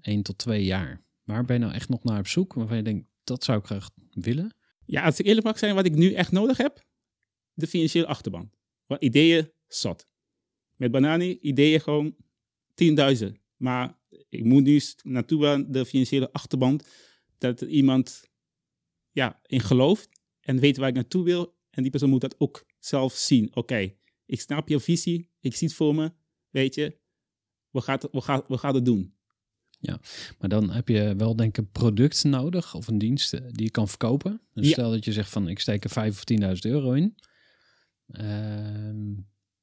1 0.00 0.22
tot 0.22 0.38
2 0.38 0.64
jaar? 0.64 1.04
Waar 1.22 1.44
ben 1.44 1.56
je 1.56 1.62
nou 1.62 1.74
echt 1.74 1.88
nog 1.88 2.04
naar 2.04 2.18
op 2.18 2.26
zoek? 2.26 2.52
Waarvan 2.52 2.76
je 2.76 2.82
denkt, 2.82 3.08
dat 3.24 3.44
zou 3.44 3.58
ik 3.58 3.64
graag 3.64 3.90
willen? 4.10 4.54
Ja, 4.84 5.04
als 5.04 5.18
ik 5.18 5.26
eerlijk 5.26 5.46
mag 5.46 5.58
zijn, 5.58 5.74
wat 5.74 5.84
ik 5.84 5.94
nu 5.94 6.12
echt 6.12 6.32
nodig 6.32 6.56
heb, 6.56 6.84
de 7.52 7.66
financiële 7.66 8.06
achterban. 8.06 8.50
Want 8.86 9.02
ideeën, 9.02 9.50
zat. 9.66 10.08
Met 10.76 10.90
Banani, 10.90 11.38
ideeën 11.40 11.80
gewoon 11.80 12.16
10.000. 13.18 13.26
Maar 13.56 13.98
ik 14.28 14.44
moet 14.44 14.62
nu 14.62 14.80
naartoe 15.02 15.46
aan 15.46 15.66
de 15.70 15.84
financiële 15.86 16.32
achterban, 16.32 16.80
dat 17.40 17.60
er 17.60 17.68
iemand 17.68 18.28
ja, 19.10 19.40
in 19.46 19.60
gelooft 19.60 20.08
en 20.40 20.58
weet 20.58 20.76
waar 20.76 20.88
ik 20.88 20.94
naartoe 20.94 21.24
wil. 21.24 21.58
En 21.70 21.82
die 21.82 21.90
persoon 21.90 22.10
moet 22.10 22.20
dat 22.20 22.40
ook 22.40 22.66
zelf 22.78 23.12
zien. 23.14 23.56
Oké, 23.56 23.94
ik 24.26 24.40
snap 24.40 24.68
je 24.68 24.80
visie, 24.80 25.30
ik 25.40 25.54
zie 25.56 25.66
het 25.68 25.76
voor 25.76 25.94
me, 25.94 26.12
weet 26.50 26.74
je, 26.74 26.98
we 27.70 27.80
gaan, 27.80 27.98
het- 28.00 28.08
we 28.12 28.20
gaan, 28.20 28.42
we 28.48 28.58
gaan 28.58 28.74
het 28.74 28.84
doen. 28.84 29.14
Maar 30.38 30.48
dan 30.48 30.70
heb 30.70 30.88
je 30.88 31.14
wel 31.16 31.36
denk 31.36 31.48
ik 31.58 31.64
een 31.64 31.70
product 31.70 32.24
nodig 32.24 32.74
of 32.74 32.88
een 32.88 32.98
dienst 32.98 33.32
eh, 33.32 33.40
die 33.48 33.64
je 33.64 33.70
kan 33.70 33.88
verkopen. 33.88 34.40
Dus 34.52 34.66
Ja. 34.66 34.72
stel 34.72 34.90
dat 34.90 35.04
je 35.04 35.12
zegt 35.12 35.30
van 35.30 35.48
ik 35.48 35.58
steek 35.58 35.84
er 35.84 35.90
5 35.90 36.16
of 36.16 36.24
10.000 36.24 36.72
euro 36.72 36.92
in. 36.92 37.14
Ehm, 38.06 39.14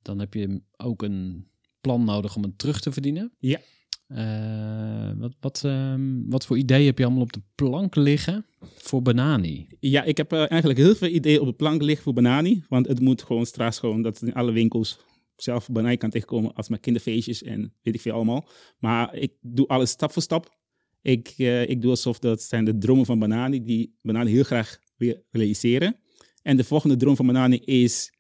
dan 0.02 0.20
heb 0.20 0.34
je 0.34 0.62
ook 0.78 1.02
een 1.02 1.50
plan 1.82 2.04
nodig 2.04 2.36
om 2.36 2.44
het 2.44 2.58
terug 2.58 2.80
te 2.82 2.92
verdienen. 2.92 3.34
Ja. 3.40 3.60
Eh, 4.08 5.12
wat, 5.18 5.36
wat, 5.40 5.62
ehm, 5.66 6.30
wat 6.30 6.46
voor 6.46 6.58
ideeën 6.58 6.86
heb 6.86 6.98
je 6.98 7.04
allemaal 7.06 7.24
op 7.24 7.34
de 7.34 7.42
plank 7.56 7.96
liggen 7.96 8.46
voor 8.60 9.02
Banani? 9.02 9.68
Ja, 9.80 10.04
ik 10.04 10.18
heb 10.18 10.32
eh, 10.32 10.40
eigenlijk 10.40 10.80
heel 10.80 10.96
veel 10.96 11.08
ideeën 11.08 11.40
op 11.40 11.46
de 11.48 11.54
plank 11.54 11.82
liggen 11.82 12.04
voor 12.04 12.14
Banani. 12.14 12.64
Want 12.70 12.88
het 12.88 13.00
moet 13.00 13.24
gewoon 13.24 13.46
straks 13.46 13.80
gewoon 13.80 14.02
dat 14.02 14.22
in 14.22 14.34
alle 14.34 14.52
winkels 14.52 15.00
zelf 15.36 15.70
Banani 15.70 15.98
kan 15.98 16.10
tegenkomen 16.10 16.54
als 16.54 16.70
met 16.70 16.80
kinderfeestjes 16.80 17.44
en 17.44 17.74
weet 17.82 17.96
ik 17.96 18.02
veel 18.02 18.14
allemaal. 18.14 18.48
Maar 18.80 19.16
ik 19.16 19.34
doe 19.42 19.68
alles 19.68 19.90
stap 19.90 20.12
voor 20.12 20.22
stap. 20.22 20.56
Ik, 21.02 21.34
eh, 21.38 21.70
ik 21.70 21.82
doe 21.82 21.90
alsof 21.90 22.20
dat 22.20 22.42
zijn 22.42 22.66
de 22.66 22.78
dromen 22.78 23.06
van 23.06 23.20
Banani 23.20 23.64
die 23.64 23.98
Banani 24.02 24.32
heel 24.32 24.44
graag 24.44 24.80
wil 24.96 25.24
realiseren. 25.32 25.96
En 26.42 26.58
de 26.58 26.64
volgende 26.64 26.96
droom 26.96 27.16
van 27.16 27.26
Banani 27.26 27.58
is 27.58 28.14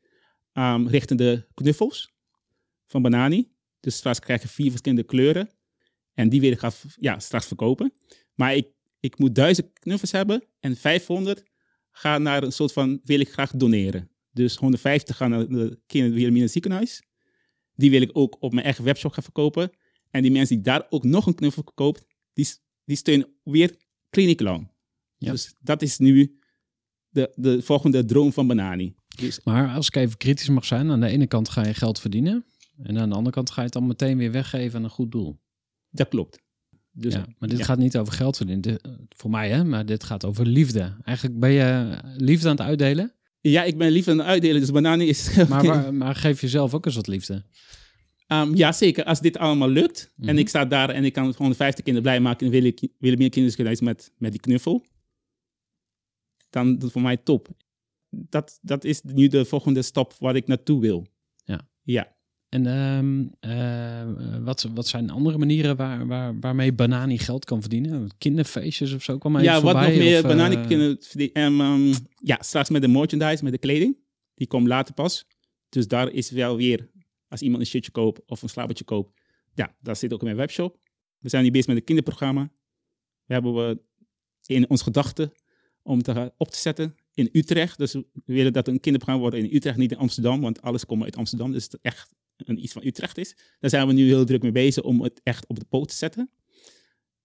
um, 0.53 0.87
richting 0.87 1.19
de 1.19 1.47
knuffels 1.53 2.13
van 2.87 3.01
Banani. 3.01 3.51
Dus 3.79 3.95
straks 3.95 4.19
krijg 4.19 4.41
je 4.41 4.47
vier 4.47 4.69
verschillende 4.69 5.03
kleuren. 5.03 5.49
En 6.17 6.29
die 6.29 6.41
wil 6.41 6.51
ik 6.51 6.59
gaan, 6.59 6.71
ja, 6.99 7.19
straks 7.19 7.45
verkopen. 7.45 7.93
Maar 8.33 8.55
ik, 8.55 8.67
ik 8.99 9.19
moet 9.19 9.35
duizend 9.35 9.73
knuffels 9.73 10.11
hebben 10.11 10.43
en 10.59 10.75
500 10.75 11.43
gaan 11.91 12.21
naar 12.21 12.43
een 12.43 12.51
soort 12.51 12.73
van, 12.73 12.99
wil 13.03 13.19
ik 13.19 13.31
graag 13.31 13.51
doneren. 13.51 14.09
Dus 14.31 14.55
150 14.55 15.17
gaan 15.17 15.29
naar 15.29 15.47
de 15.47 15.79
Kinder 15.85 16.11
Wilhelmina 16.11 16.47
ziekenhuis. 16.47 17.03
Die 17.75 17.89
wil 17.89 18.01
ik 18.01 18.09
ook 18.13 18.37
op 18.39 18.53
mijn 18.53 18.65
eigen 18.65 18.83
webshop 18.83 19.11
gaan 19.11 19.23
verkopen. 19.23 19.71
En 20.11 20.21
die 20.21 20.31
mensen 20.31 20.55
die 20.55 20.63
daar 20.63 20.85
ook 20.89 21.03
nog 21.03 21.25
een 21.25 21.35
knuffel 21.35 21.63
koopt, 21.63 22.05
die, 22.33 22.47
die 22.85 22.95
steunen 22.95 23.27
weer 23.43 23.75
Kliniek 24.09 24.41
Lang. 24.41 24.71
Ja. 25.17 25.31
Dus 25.31 25.55
dat 25.59 25.81
is 25.81 25.97
nu 25.97 26.39
de, 27.09 27.31
de 27.35 27.61
volgende 27.61 28.05
droom 28.05 28.33
van 28.33 28.47
Banani. 28.47 28.95
Dus 29.15 29.39
Maar 29.43 29.75
als 29.75 29.87
ik 29.87 29.95
even 29.95 30.17
kritisch 30.17 30.49
mag 30.49 30.65
zijn, 30.65 30.91
aan 30.91 30.99
de 30.99 31.07
ene 31.07 31.27
kant 31.27 31.49
ga 31.49 31.65
je 31.65 31.73
geld 31.73 31.99
verdienen. 31.99 32.45
En 32.83 32.99
aan 32.99 33.09
de 33.09 33.15
andere 33.15 33.35
kant 33.35 33.49
ga 33.49 33.55
je 33.55 33.65
het 33.65 33.73
dan 33.73 33.87
meteen 33.87 34.17
weer 34.17 34.31
weggeven 34.31 34.77
aan 34.77 34.83
een 34.83 34.89
goed 34.89 35.11
doel. 35.11 35.39
Dat 35.97 36.07
klopt. 36.07 36.39
Dus 36.91 37.13
ja, 37.13 37.25
maar 37.39 37.49
dit 37.49 37.57
ja. 37.57 37.63
gaat 37.63 37.77
niet 37.77 37.97
over 37.97 38.13
geld 38.13 38.37
verdienen. 38.37 38.79
Voor 39.09 39.29
mij, 39.29 39.49
hè? 39.49 39.63
Maar 39.63 39.85
dit 39.85 40.03
gaat 40.03 40.25
over 40.25 40.45
liefde. 40.45 40.95
Eigenlijk 41.03 41.39
ben 41.39 41.51
je 41.51 41.97
liefde 42.17 42.49
aan 42.49 42.55
het 42.55 42.65
uitdelen. 42.65 43.11
Ja, 43.41 43.63
ik 43.63 43.77
ben 43.77 43.91
liever 43.91 44.11
aan 44.11 44.17
het 44.17 44.27
uitdelen, 44.27 44.59
dus 44.61 44.71
Banani 44.71 45.07
is... 45.07 45.35
Maar, 45.49 45.65
waar- 45.65 45.93
maar 45.93 46.15
geef 46.15 46.41
jezelf 46.41 46.73
ook 46.73 46.85
eens 46.85 46.95
wat 46.95 47.07
liefde. 47.07 47.43
Um, 48.27 48.55
ja, 48.55 48.71
zeker. 48.71 49.03
Als 49.03 49.21
dit 49.21 49.37
allemaal 49.37 49.69
lukt 49.69 50.11
en 50.17 50.25
Mhm. 50.25 50.37
ik 50.37 50.49
sta 50.49 50.65
daar 50.65 50.89
en 50.89 51.03
ik 51.03 51.13
kan 51.13 51.33
150 51.37 51.83
kinderen 51.83 52.01
blij 52.09 52.19
maken 52.19 52.45
en 52.45 52.51
wil 52.51 52.63
ik 52.63 52.79
Wilhelmina 52.79 53.29
Kinderziekenhuis 53.29 53.81
met, 53.81 54.11
met 54.17 54.31
die 54.31 54.39
knuffel, 54.41 54.85
dan 56.49 56.75
is 56.77 56.83
het 56.83 56.91
voor 56.91 57.01
mij 57.01 57.17
top. 57.17 57.47
Dat, 58.09 58.59
dat 58.61 58.83
is 58.83 59.01
nu 59.01 59.27
de 59.27 59.45
volgende 59.45 59.81
stap 59.81 60.13
waar 60.19 60.35
ik 60.35 60.47
naartoe 60.47 60.81
wil. 60.81 61.07
Ja. 61.43 61.69
Ja. 61.81 62.15
En 62.49 62.65
ehm, 62.65 63.25
eh, 63.39 64.43
wat, 64.43 64.69
wat 64.73 64.87
zijn 64.87 65.09
andere 65.09 65.37
manieren 65.37 65.75
waar, 65.75 66.07
waar, 66.07 66.39
waarmee 66.39 66.73
Banani 66.73 67.17
geld 67.17 67.45
kan 67.45 67.61
verdienen? 67.61 68.09
Kinderfeestjes 68.17 68.93
of 68.93 69.03
zo 69.03 69.17
kwam 69.17 69.31
mij 69.31 69.43
Ja, 69.43 69.53
voorbij, 69.61 69.73
wat 69.73 69.89
nog 69.89 69.97
meer 69.97 70.17
of, 70.17 70.23
eh, 70.23 70.29
bananen 70.29 70.67
kunnen 70.67 70.97
verdienen. 70.99 71.35
En, 71.35 71.59
ehm, 71.59 71.93
ja, 72.23 72.37
straks 72.41 72.69
met 72.69 72.81
de 72.81 72.87
merchandise, 72.87 73.43
met 73.43 73.53
de 73.53 73.59
kleding. 73.59 73.97
Die 74.33 74.47
komt 74.47 74.67
later 74.67 74.93
pas. 74.93 75.27
Dus 75.69 75.87
daar 75.87 76.11
is 76.11 76.31
wel 76.31 76.57
weer, 76.57 76.89
als 77.27 77.41
iemand 77.41 77.61
een 77.61 77.67
shirtje 77.67 77.91
koopt 77.91 78.21
of 78.25 78.41
een 78.41 78.49
slapertje 78.49 78.83
koopt. 78.83 79.21
Ja, 79.53 79.75
dat 79.81 79.97
zit 79.97 80.13
ook 80.13 80.19
in 80.19 80.25
mijn 80.25 80.37
webshop. 80.37 80.79
We 81.19 81.29
zijn 81.29 81.43
nu 81.43 81.51
bezig 81.51 81.67
met 81.67 81.77
een 81.77 81.83
kinderprogramma. 81.83 82.51
We 83.25 83.33
hebben 83.33 83.53
we 83.53 83.81
in 84.45 84.69
ons 84.69 84.81
gedachten 84.81 85.31
om 85.81 86.01
te 86.01 86.33
op 86.37 86.51
te 86.51 86.57
zetten 86.57 86.95
in 87.13 87.29
Utrecht. 87.31 87.77
Dus 87.77 87.93
we 87.93 88.03
willen 88.25 88.53
dat 88.53 88.67
een 88.67 88.79
kinderprogramma 88.79 89.29
wordt 89.29 89.45
in 89.45 89.55
Utrecht, 89.55 89.77
niet 89.77 89.91
in 89.91 89.97
Amsterdam. 89.97 90.41
Want 90.41 90.61
alles 90.61 90.85
komt 90.85 91.03
uit 91.03 91.15
Amsterdam, 91.15 91.51
dus 91.51 91.63
het 91.63 91.77
echt 91.81 92.15
een, 92.37 92.63
iets 92.63 92.73
van 92.73 92.85
Utrecht 92.85 93.17
is. 93.17 93.35
Daar 93.59 93.69
zijn 93.69 93.87
we 93.87 93.93
nu 93.93 94.05
heel 94.05 94.25
druk 94.25 94.41
mee 94.41 94.51
bezig 94.51 94.83
om 94.83 95.01
het 95.01 95.21
echt 95.23 95.47
op 95.47 95.59
de 95.59 95.65
poot 95.65 95.87
te 95.89 95.95
zetten. 95.95 96.29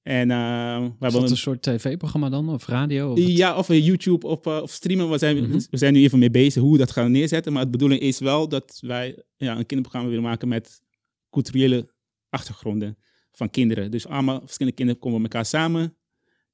En 0.03 0.31
eh, 0.31 0.88
we 0.98 1.07
Is 1.07 1.12
dat 1.12 1.31
een 1.31 1.37
soort 1.37 1.62
tv-programma 1.62 2.29
dan? 2.29 2.48
Of 2.48 2.66
radio? 2.66 3.12
Of 3.12 3.18
ja, 3.18 3.57
of 3.57 3.68
YouTube 3.68 4.27
of, 4.27 4.46
eh, 4.46 4.62
of 4.62 4.70
streamen. 4.70 5.11
We 5.11 5.18
zijn, 5.18 5.37
Mhm. 5.42 5.61
we 5.70 5.77
zijn 5.77 5.92
nu 5.92 6.03
even 6.03 6.18
mee 6.18 6.31
bezig 6.31 6.62
hoe 6.62 6.72
we 6.72 6.79
dat 6.79 6.90
gaan 6.90 7.11
neerzetten. 7.11 7.53
Maar 7.53 7.64
de 7.64 7.70
bedoeling 7.70 8.01
is 8.01 8.18
wel 8.18 8.48
dat 8.48 8.79
wij 8.81 9.22
ja, 9.37 9.51
een 9.59 9.66
kinderprogramma 9.66 10.09
willen 10.09 10.25
maken 10.25 10.48
met 10.48 10.83
culturele 11.31 11.92
achtergronden 12.29 12.96
van 13.33 13.51
kinderen. 13.51 13.90
Dus 13.90 14.07
allemaal 14.07 14.40
verschillende 14.40 14.77
kinderen 14.77 15.03
komen 15.03 15.22
met 15.22 15.33
elkaar 15.33 15.46
samen. 15.48 15.96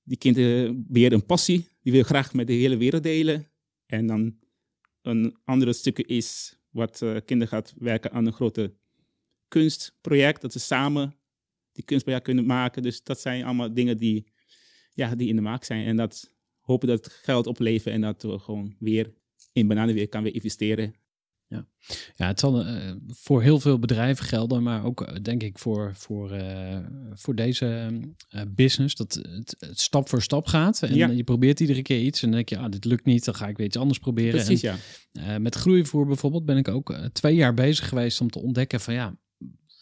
Die 0.05 0.17
kinderen 0.17 0.85
beheren 0.89 1.19
een 1.19 1.27
passie. 1.27 1.69
Die 1.83 1.93
willen 1.93 2.07
graag 2.07 2.35
met 2.35 2.47
de 2.47 2.53
hele 2.53 2.77
wereld 2.77 3.03
delen. 3.03 3.49
En 3.87 4.07
dan 4.07 4.37
een 5.03 5.37
andere 5.45 5.73
stukje 5.73 6.05
is 6.05 6.58
wat 6.71 7.03
eh, 7.03 7.17
kinderen 7.25 7.49
gaat 7.49 7.75
werken 7.79 8.13
aan 8.13 8.27
een 8.27 8.33
grote 8.33 8.75
kunstproject. 9.49 10.41
Dat 10.41 10.53
ze 10.53 10.59
samen 10.59 11.17
die 11.73 11.85
kunstproject 11.85 12.25
kunnen 12.25 12.47
maken. 12.47 12.83
Dus 12.83 13.03
dat 13.03 13.21
zijn 13.21 13.45
allemaal 13.45 13.75
dingen 13.75 13.97
die, 13.97 14.33
ja, 14.95 15.15
die 15.15 15.29
in 15.29 15.37
de 15.37 15.43
maak 15.43 15.65
zijn. 15.65 15.87
En 15.87 15.97
dat 15.97 16.33
hopen 16.61 16.89
dat 16.89 17.05
het 17.05 17.15
geld 17.15 17.47
opleveren 17.47 17.93
en 17.93 18.01
dat 18.01 18.23
we 18.23 18.39
gewoon 18.39 18.77
weer 18.79 19.15
in 19.53 19.67
bananen 19.67 19.95
weer 19.95 20.09
kan 20.09 20.23
weer 20.23 20.35
investeren. 20.35 20.95
Ja, 22.17 22.27
het 22.27 22.41
zal 22.41 22.65
eh, 22.65 22.93
voor 23.07 23.43
heel 23.43 23.61
veel 23.61 23.79
bedrijven 23.79 24.25
gelden, 24.25 24.63
maar 24.63 24.85
ook 24.85 25.03
eh, 25.03 25.17
denk 25.23 25.43
ik 25.43 25.59
voor, 25.59 25.93
voor, 25.95 26.31
eh, 26.31 26.79
voor 27.15 27.35
deze 27.35 27.91
business, 28.49 28.95
dat 28.95 29.15
het, 29.15 29.57
het 29.59 29.81
stap 29.81 30.09
voor 30.09 30.23
stap 30.23 30.47
gaat. 30.47 30.83
En 30.83 30.95
Ja. 30.95 31.09
je 31.09 31.25
probeert 31.25 31.61
iedere 31.61 31.83
keer 31.83 32.01
iets 32.01 32.23
en 32.23 32.29
dan 32.29 32.37
denk 32.37 32.49
je, 32.49 32.59
ah, 32.59 32.71
dit 32.71 32.85
lukt 32.85 33.05
niet, 33.05 33.25
dan 33.25 33.35
ga 33.35 33.49
ik 33.49 33.57
weer 33.57 33.67
iets 33.67 33.77
anders 33.77 33.99
proberen. 33.99 34.45
Precies, 34.45 34.63
En, 34.63 34.79
ja. 35.13 35.39
met 35.39 35.55
groeivoer 35.55 36.07
bijvoorbeeld 36.07 36.45
ben 36.45 36.57
ik 36.57 36.69
ook 36.69 36.95
twee 37.13 37.35
jaar 37.35 37.55
bezig 37.55 37.89
geweest 37.89 38.21
om 38.21 38.31
te 38.31 38.43
ontdekken 38.43 38.81
van 38.81 38.95
ja, 38.95 39.17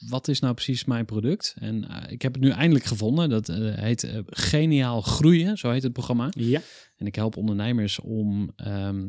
wat 0.09 0.29
is 0.29 0.40
nou 0.40 0.55
precies 0.55 0.85
mijn 0.85 1.05
product? 1.05 1.55
En 1.59 1.87
ik 2.09 2.22
heb 2.22 2.33
het 2.33 2.42
nu 2.42 2.50
eindelijk 2.50 2.85
gevonden. 2.85 3.29
Dat 3.29 3.46
heet 3.46 4.12
Geniaal 4.26 5.00
Groeien, 5.00 5.59
zo 5.59 5.70
heet 5.70 5.83
het 5.83 5.92
programma. 5.92 6.29
Ja, 6.31 6.61
En 6.96 7.07
ik 7.07 7.14
help 7.14 7.37
ondernemers 7.37 8.00
om 8.00 8.52
ehm, 8.57 8.98
eh, 8.98 9.05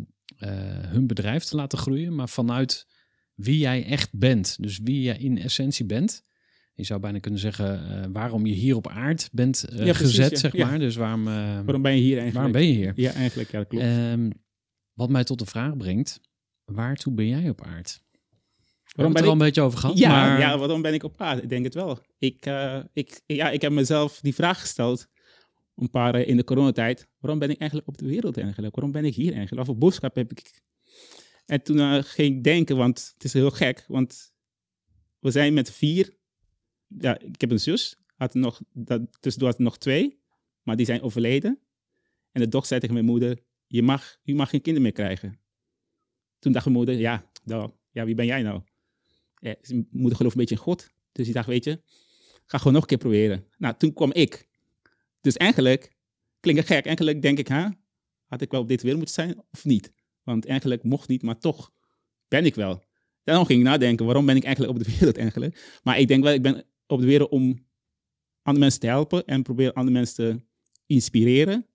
hun 0.87 1.07
bedrijf 1.07 1.43
te 1.43 1.55
laten 1.55 1.77
groeien, 1.77 2.15
maar 2.15 2.29
vanuit 2.29 2.87
wie 3.35 3.57
jij 3.57 3.85
echt 3.85 4.09
bent. 4.13 4.57
Dus 4.59 4.79
wie 4.83 5.01
jij 5.01 5.17
in 5.17 5.37
essentie 5.37 5.85
bent. 5.85 6.25
Je 6.73 6.83
zou 6.83 6.99
bijna 6.99 7.19
kunnen 7.19 7.39
zeggen 7.39 7.89
eh, 7.89 8.09
waarom 8.11 8.45
je 8.45 8.53
hier 8.53 8.75
op 8.75 8.87
aard 8.87 9.29
bent 9.31 9.63
eh, 9.63 9.77
Ja, 9.77 9.83
precies, 9.83 9.99
gezet, 9.99 10.31
ja. 10.31 10.37
zeg 10.37 10.55
Ja. 10.55 10.67
maar. 10.67 10.79
Dus 10.79 10.95
waarom, 10.95 11.27
eh, 11.27 11.33
waarom 11.33 11.81
ben 11.81 11.95
je 11.95 12.01
hier 12.01 12.17
eigenlijk? 12.17 12.33
waarom 12.33 12.51
ben 12.51 12.67
je 12.67 12.73
hier? 12.73 12.93
Ja, 12.95 13.11
eigenlijk, 13.13 13.51
ja, 13.51 13.57
dat 13.57 13.67
klopt. 13.67 13.83
Ehm, 13.85 14.29
wat 14.93 15.09
mij 15.09 15.23
tot 15.23 15.39
de 15.39 15.45
vraag 15.45 15.77
brengt, 15.77 16.19
waartoe 16.65 17.13
ben 17.13 17.27
jij 17.27 17.49
op 17.49 17.61
aard? 17.63 18.01
We 18.07 18.13
waarom 18.95 19.13
hebben 19.13 19.13
ben 19.13 19.15
het 19.15 19.21
er 19.23 19.27
al 19.27 19.31
een 19.31 19.37
beetje 19.37 19.61
over 19.61 19.79
gehad, 19.79 19.97
Ja, 19.97 20.09
maar 20.09 20.39
ja, 20.39 20.57
waarom 20.57 20.81
ben 20.81 20.93
ik 20.93 21.03
op 21.03 21.21
aarde? 21.21 21.41
Ik 21.41 21.49
denk 21.49 21.63
het 21.63 21.73
wel. 21.73 21.99
Ik, 22.17 22.45
eh, 22.45 22.79
ik, 22.93 23.21
ja, 23.25 23.49
ik 23.49 23.61
heb 23.61 23.71
mezelf 23.71 24.19
die 24.21 24.33
vraag 24.35 24.59
gesteld 24.61 25.07
een 25.77 25.89
paar 25.89 26.15
eh, 26.15 26.27
in 26.27 26.37
de 26.37 26.43
coronatijd. 26.43 27.07
Waarom 27.19 27.39
ben 27.39 27.49
ik 27.49 27.59
eigenlijk 27.59 27.89
op 27.89 27.97
de 27.97 28.05
wereld 28.05 28.37
eigenlijk? 28.37 28.75
Waarom 28.75 28.93
ben 28.93 29.05
ik 29.05 29.15
hier 29.15 29.31
eigenlijk? 29.33 29.55
Wat 29.55 29.65
voor 29.65 29.77
boodschap 29.77 30.15
heb 30.15 30.31
ik? 30.31 30.61
En 31.45 31.63
toen 31.63 31.79
eh, 31.79 32.03
ging 32.03 32.35
ik 32.35 32.43
denken, 32.43 32.77
want 32.77 33.11
het 33.13 33.23
is 33.23 33.33
heel 33.33 33.51
gek, 33.51 33.85
want 33.87 34.33
we 35.19 35.31
zijn 35.31 35.53
met 35.53 35.71
vier. 35.71 36.15
Ja, 36.87 37.19
ik 37.19 37.41
heb 37.41 37.51
een 37.51 37.59
zus, 37.59 37.97
had 38.15 38.33
nog, 38.33 38.61
dat, 38.73 39.01
tussendoor 39.19 39.49
had 39.51 39.59
nog 39.59 39.77
twee, 39.77 40.19
maar 40.63 40.75
die 40.75 40.85
zijn 40.85 41.01
overleden. 41.01 41.59
En 42.31 42.41
de 42.41 42.47
dochter 42.47 42.67
zei 42.67 42.79
tegen 42.79 42.95
mijn 42.95 43.07
moeder, 43.07 43.39
je 43.67 43.81
mag, 43.81 44.17
u 44.23 44.33
mag 44.33 44.49
geen 44.49 44.61
kinderen 44.61 44.81
meer 44.81 44.97
krijgen. 44.97 45.39
Toen 46.39 46.51
dacht 46.51 46.65
mijn 46.65 46.77
moeder, 46.77 46.95
ja, 46.95 47.31
nou, 47.43 47.71
ja 47.91 48.05
wie 48.05 48.15
ben 48.15 48.25
jij 48.25 48.41
nou? 48.41 48.61
Ja, 49.39 49.55
zijn 49.61 49.87
moeder 49.91 50.15
gelooft 50.15 50.35
een 50.35 50.41
beetje 50.41 50.55
in 50.55 50.61
God. 50.61 50.89
Dus 51.11 51.25
die 51.25 51.33
dacht, 51.33 51.47
weet 51.47 51.63
je, 51.63 51.81
ga 52.45 52.57
gewoon 52.57 52.73
nog 52.73 52.81
een 52.81 52.87
keer 52.87 52.97
proberen. 52.97 53.45
Nou, 53.57 53.75
toen 53.77 53.93
kwam 53.93 54.13
ik. 54.13 54.46
Dus 55.27 55.37
eigenlijk, 55.37 55.95
klinkt 56.39 56.61
het 56.61 56.69
gek, 56.69 56.85
eigenlijk 56.85 57.21
denk 57.21 57.37
ik, 57.37 57.47
hè, 57.47 57.67
had 58.25 58.41
ik 58.41 58.51
wel 58.51 58.61
op 58.61 58.67
dit 58.67 58.81
wereld 58.81 58.97
moeten 58.97 59.23
zijn 59.23 59.43
of 59.51 59.65
niet? 59.65 59.91
Want 60.23 60.45
eigenlijk 60.45 60.83
mocht 60.83 61.07
niet, 61.07 61.21
maar 61.21 61.39
toch 61.39 61.71
ben 62.27 62.45
ik 62.45 62.55
wel. 62.55 62.83
Daarom 63.23 63.45
ging 63.45 63.59
ik 63.59 63.65
nadenken, 63.65 64.05
waarom 64.05 64.25
ben 64.25 64.35
ik 64.35 64.43
eigenlijk 64.43 64.77
op 64.77 64.83
de 64.83 64.91
wereld 64.97 65.17
eigenlijk? 65.17 65.79
Maar 65.83 65.99
ik 65.99 66.07
denk 66.07 66.23
wel, 66.23 66.33
ik 66.33 66.41
ben 66.41 66.65
op 66.85 66.99
de 66.99 67.05
wereld 67.05 67.29
om 67.29 67.65
andere 68.41 68.59
mensen 68.59 68.79
te 68.79 68.87
helpen 68.87 69.25
en 69.25 69.43
probeer 69.43 69.73
andere 69.73 69.97
mensen 69.97 70.15
te 70.15 70.45
inspireren. 70.85 71.67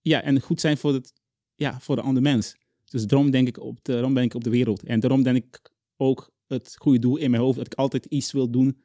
Ja, 0.00 0.22
en 0.22 0.40
goed 0.40 0.60
zijn 0.60 0.76
voor, 0.76 0.92
het, 0.92 1.12
ja, 1.54 1.80
voor 1.80 1.96
de 1.96 2.02
andere 2.02 2.30
mens. 2.30 2.56
Dus 2.84 3.06
daarom 3.06 3.30
denk 3.30 3.48
ik 3.48 3.58
op 3.58 3.84
de, 3.84 3.92
daarom 3.92 4.14
ben 4.14 4.24
ik 4.24 4.34
op 4.34 4.44
de 4.44 4.50
wereld. 4.50 4.82
En 4.82 5.00
daarom 5.00 5.22
denk 5.22 5.36
ik 5.36 5.72
ook 5.96 6.32
het 6.46 6.76
goede 6.78 6.98
doel 6.98 7.16
in 7.16 7.30
mijn 7.30 7.42
hoofd, 7.42 7.56
dat 7.56 7.66
ik 7.66 7.74
altijd 7.74 8.04
iets 8.04 8.32
wil 8.32 8.50
doen 8.50 8.82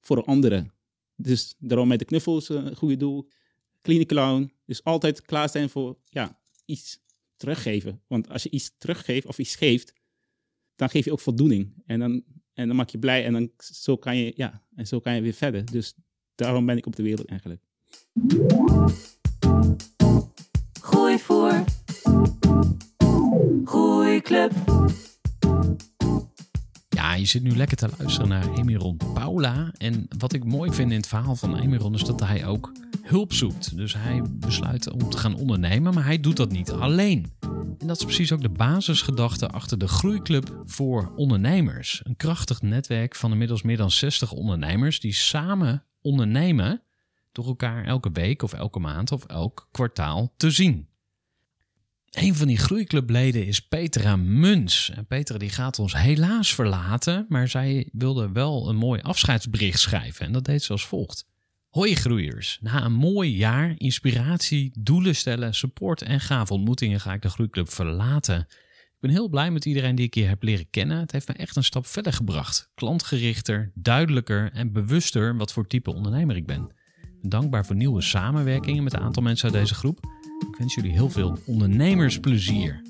voor 0.00 0.24
anderen. 0.24 0.75
Dus 1.16 1.54
daarom 1.58 1.88
met 1.88 1.98
de 1.98 2.04
knuffels 2.04 2.48
eh, 2.48 2.56
een 2.56 2.76
goede 2.76 2.96
doel. 2.96 3.28
Clean 3.82 4.06
clown. 4.06 4.52
Dus 4.64 4.84
altijd 4.84 5.22
klaar 5.22 5.48
zijn 5.48 5.70
voor 5.70 5.98
ja, 6.04 6.40
iets 6.64 6.98
teruggeven. 7.36 8.02
Want 8.06 8.28
als 8.28 8.42
je 8.42 8.50
iets 8.50 8.74
teruggeeft 8.78 9.26
of 9.26 9.38
iets 9.38 9.56
geeft, 9.56 9.92
dan 10.74 10.90
geef 10.90 11.04
je 11.04 11.12
ook 11.12 11.20
voldoening. 11.20 11.82
En 11.86 11.98
dan, 11.98 12.22
en 12.54 12.66
dan 12.66 12.76
maak 12.76 12.88
je 12.88 12.98
blij 12.98 13.24
en 13.24 13.32
dan 13.32 13.50
zo 13.58 13.96
kan 13.96 14.16
je, 14.16 14.32
ja, 14.36 14.66
en 14.74 14.86
zo 14.86 15.00
kan 15.00 15.14
je 15.14 15.20
weer 15.20 15.32
verder. 15.32 15.64
Dus 15.64 15.94
daarom 16.34 16.66
ben 16.66 16.76
ik 16.76 16.86
op 16.86 16.96
de 16.96 17.02
wereld 17.02 17.28
eigenlijk. 17.28 17.62
Groeivoer. 20.80 21.64
Groeiclub. 23.64 24.52
Ja, 24.66 25.05
je 27.18 27.26
zit 27.26 27.42
nu 27.42 27.56
lekker 27.56 27.76
te 27.76 27.88
luisteren 27.98 28.28
naar 28.28 28.54
Emiron 28.54 28.96
Paula. 29.14 29.72
En 29.78 30.06
wat 30.18 30.32
ik 30.32 30.44
mooi 30.44 30.72
vind 30.72 30.90
in 30.90 30.96
het 30.96 31.06
verhaal 31.06 31.36
van 31.36 31.58
Emiron 31.58 31.94
is 31.94 32.02
dat 32.04 32.20
hij 32.20 32.46
ook 32.46 32.72
hulp 33.02 33.32
zoekt. 33.32 33.76
Dus 33.76 33.94
hij 33.94 34.22
besluit 34.30 34.90
om 34.90 35.10
te 35.10 35.18
gaan 35.18 35.36
ondernemen, 35.36 35.94
maar 35.94 36.04
hij 36.04 36.20
doet 36.20 36.36
dat 36.36 36.50
niet 36.50 36.70
alleen. 36.70 37.32
En 37.78 37.86
dat 37.86 37.96
is 37.96 38.04
precies 38.04 38.32
ook 38.32 38.42
de 38.42 38.48
basisgedachte 38.48 39.48
achter 39.48 39.78
de 39.78 39.88
Groeiclub 39.88 40.62
voor 40.64 41.12
ondernemers. 41.16 42.00
Een 42.04 42.16
krachtig 42.16 42.62
netwerk 42.62 43.14
van 43.14 43.32
inmiddels 43.32 43.62
meer 43.62 43.76
dan 43.76 43.90
60 43.90 44.32
ondernemers 44.32 45.00
die 45.00 45.12
samen 45.12 45.84
ondernemen 46.00 46.82
door 47.32 47.46
elkaar 47.46 47.84
elke 47.84 48.10
week 48.12 48.42
of 48.42 48.52
elke 48.52 48.78
maand 48.78 49.12
of 49.12 49.24
elk 49.24 49.68
kwartaal 49.70 50.32
te 50.36 50.50
zien. 50.50 50.88
Een 52.16 52.34
van 52.34 52.46
die 52.46 52.56
groeiclubleden 52.56 53.46
is 53.46 53.60
Petra 53.60 54.16
Muns. 54.16 54.90
En 54.90 55.06
Petra 55.06 55.38
die 55.38 55.50
gaat 55.50 55.78
ons 55.78 55.96
helaas 55.96 56.54
verlaten, 56.54 57.26
maar 57.28 57.48
zij 57.48 57.88
wilde 57.92 58.32
wel 58.32 58.68
een 58.68 58.76
mooi 58.76 59.00
afscheidsbericht 59.00 59.80
schrijven. 59.80 60.26
En 60.26 60.32
dat 60.32 60.44
deed 60.44 60.62
ze 60.62 60.72
als 60.72 60.86
volgt. 60.86 61.26
Hoi 61.68 61.94
groeiers, 61.94 62.58
na 62.60 62.84
een 62.84 62.92
mooi 62.92 63.36
jaar, 63.36 63.74
inspiratie, 63.76 64.70
doelen 64.78 65.16
stellen, 65.16 65.54
support 65.54 66.02
en 66.02 66.20
gave 66.20 66.52
ontmoetingen 66.52 67.00
ga 67.00 67.12
ik 67.12 67.22
de 67.22 67.30
groeiclub 67.30 67.72
verlaten. 67.72 68.40
Ik 68.80 69.00
ben 69.00 69.10
heel 69.10 69.28
blij 69.28 69.50
met 69.50 69.64
iedereen 69.64 69.94
die 69.94 70.06
ik 70.06 70.14
hier 70.14 70.28
heb 70.28 70.42
leren 70.42 70.70
kennen. 70.70 70.98
Het 70.98 71.12
heeft 71.12 71.28
me 71.28 71.34
echt 71.34 71.56
een 71.56 71.64
stap 71.64 71.86
verder 71.86 72.12
gebracht. 72.12 72.70
Klantgerichter, 72.74 73.72
duidelijker 73.74 74.52
en 74.52 74.72
bewuster 74.72 75.36
wat 75.36 75.52
voor 75.52 75.66
type 75.66 75.94
ondernemer 75.94 76.36
ik 76.36 76.46
ben. 76.46 76.62
Ik 77.02 77.20
ben 77.20 77.30
dankbaar 77.30 77.66
voor 77.66 77.76
nieuwe 77.76 78.02
samenwerkingen 78.02 78.84
met 78.84 78.92
een 78.92 79.00
aantal 79.00 79.22
mensen 79.22 79.44
uit 79.44 79.60
deze 79.60 79.74
groep. 79.74 80.15
Ik 80.38 80.56
wens 80.58 80.74
jullie 80.74 80.92
heel 80.92 81.10
veel 81.10 81.38
ondernemersplezier. 81.46 82.82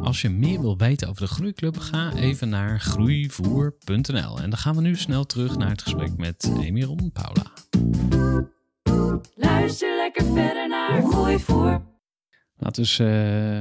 Als 0.00 0.20
je 0.22 0.28
meer 0.28 0.60
wil 0.60 0.76
weten 0.76 1.08
over 1.08 1.22
de 1.22 1.28
Groeiclub, 1.28 1.78
ga 1.78 2.12
even 2.14 2.48
naar 2.48 2.80
groeivoer.nl. 2.80 4.40
En 4.40 4.50
dan 4.50 4.56
gaan 4.56 4.74
we 4.76 4.80
nu 4.82 4.96
snel 4.96 5.24
terug 5.24 5.56
naar 5.58 5.70
het 5.70 5.82
gesprek 5.82 6.16
met 6.16 6.52
Emiron 6.60 7.12
Paula. 7.12 7.52
Luister 9.36 9.96
lekker 9.96 10.24
verder 10.24 10.68
naar 10.68 11.02
Groeivoer. 11.02 11.90
Laten 12.56 12.82
we 12.82 12.88
eens, 12.88 12.98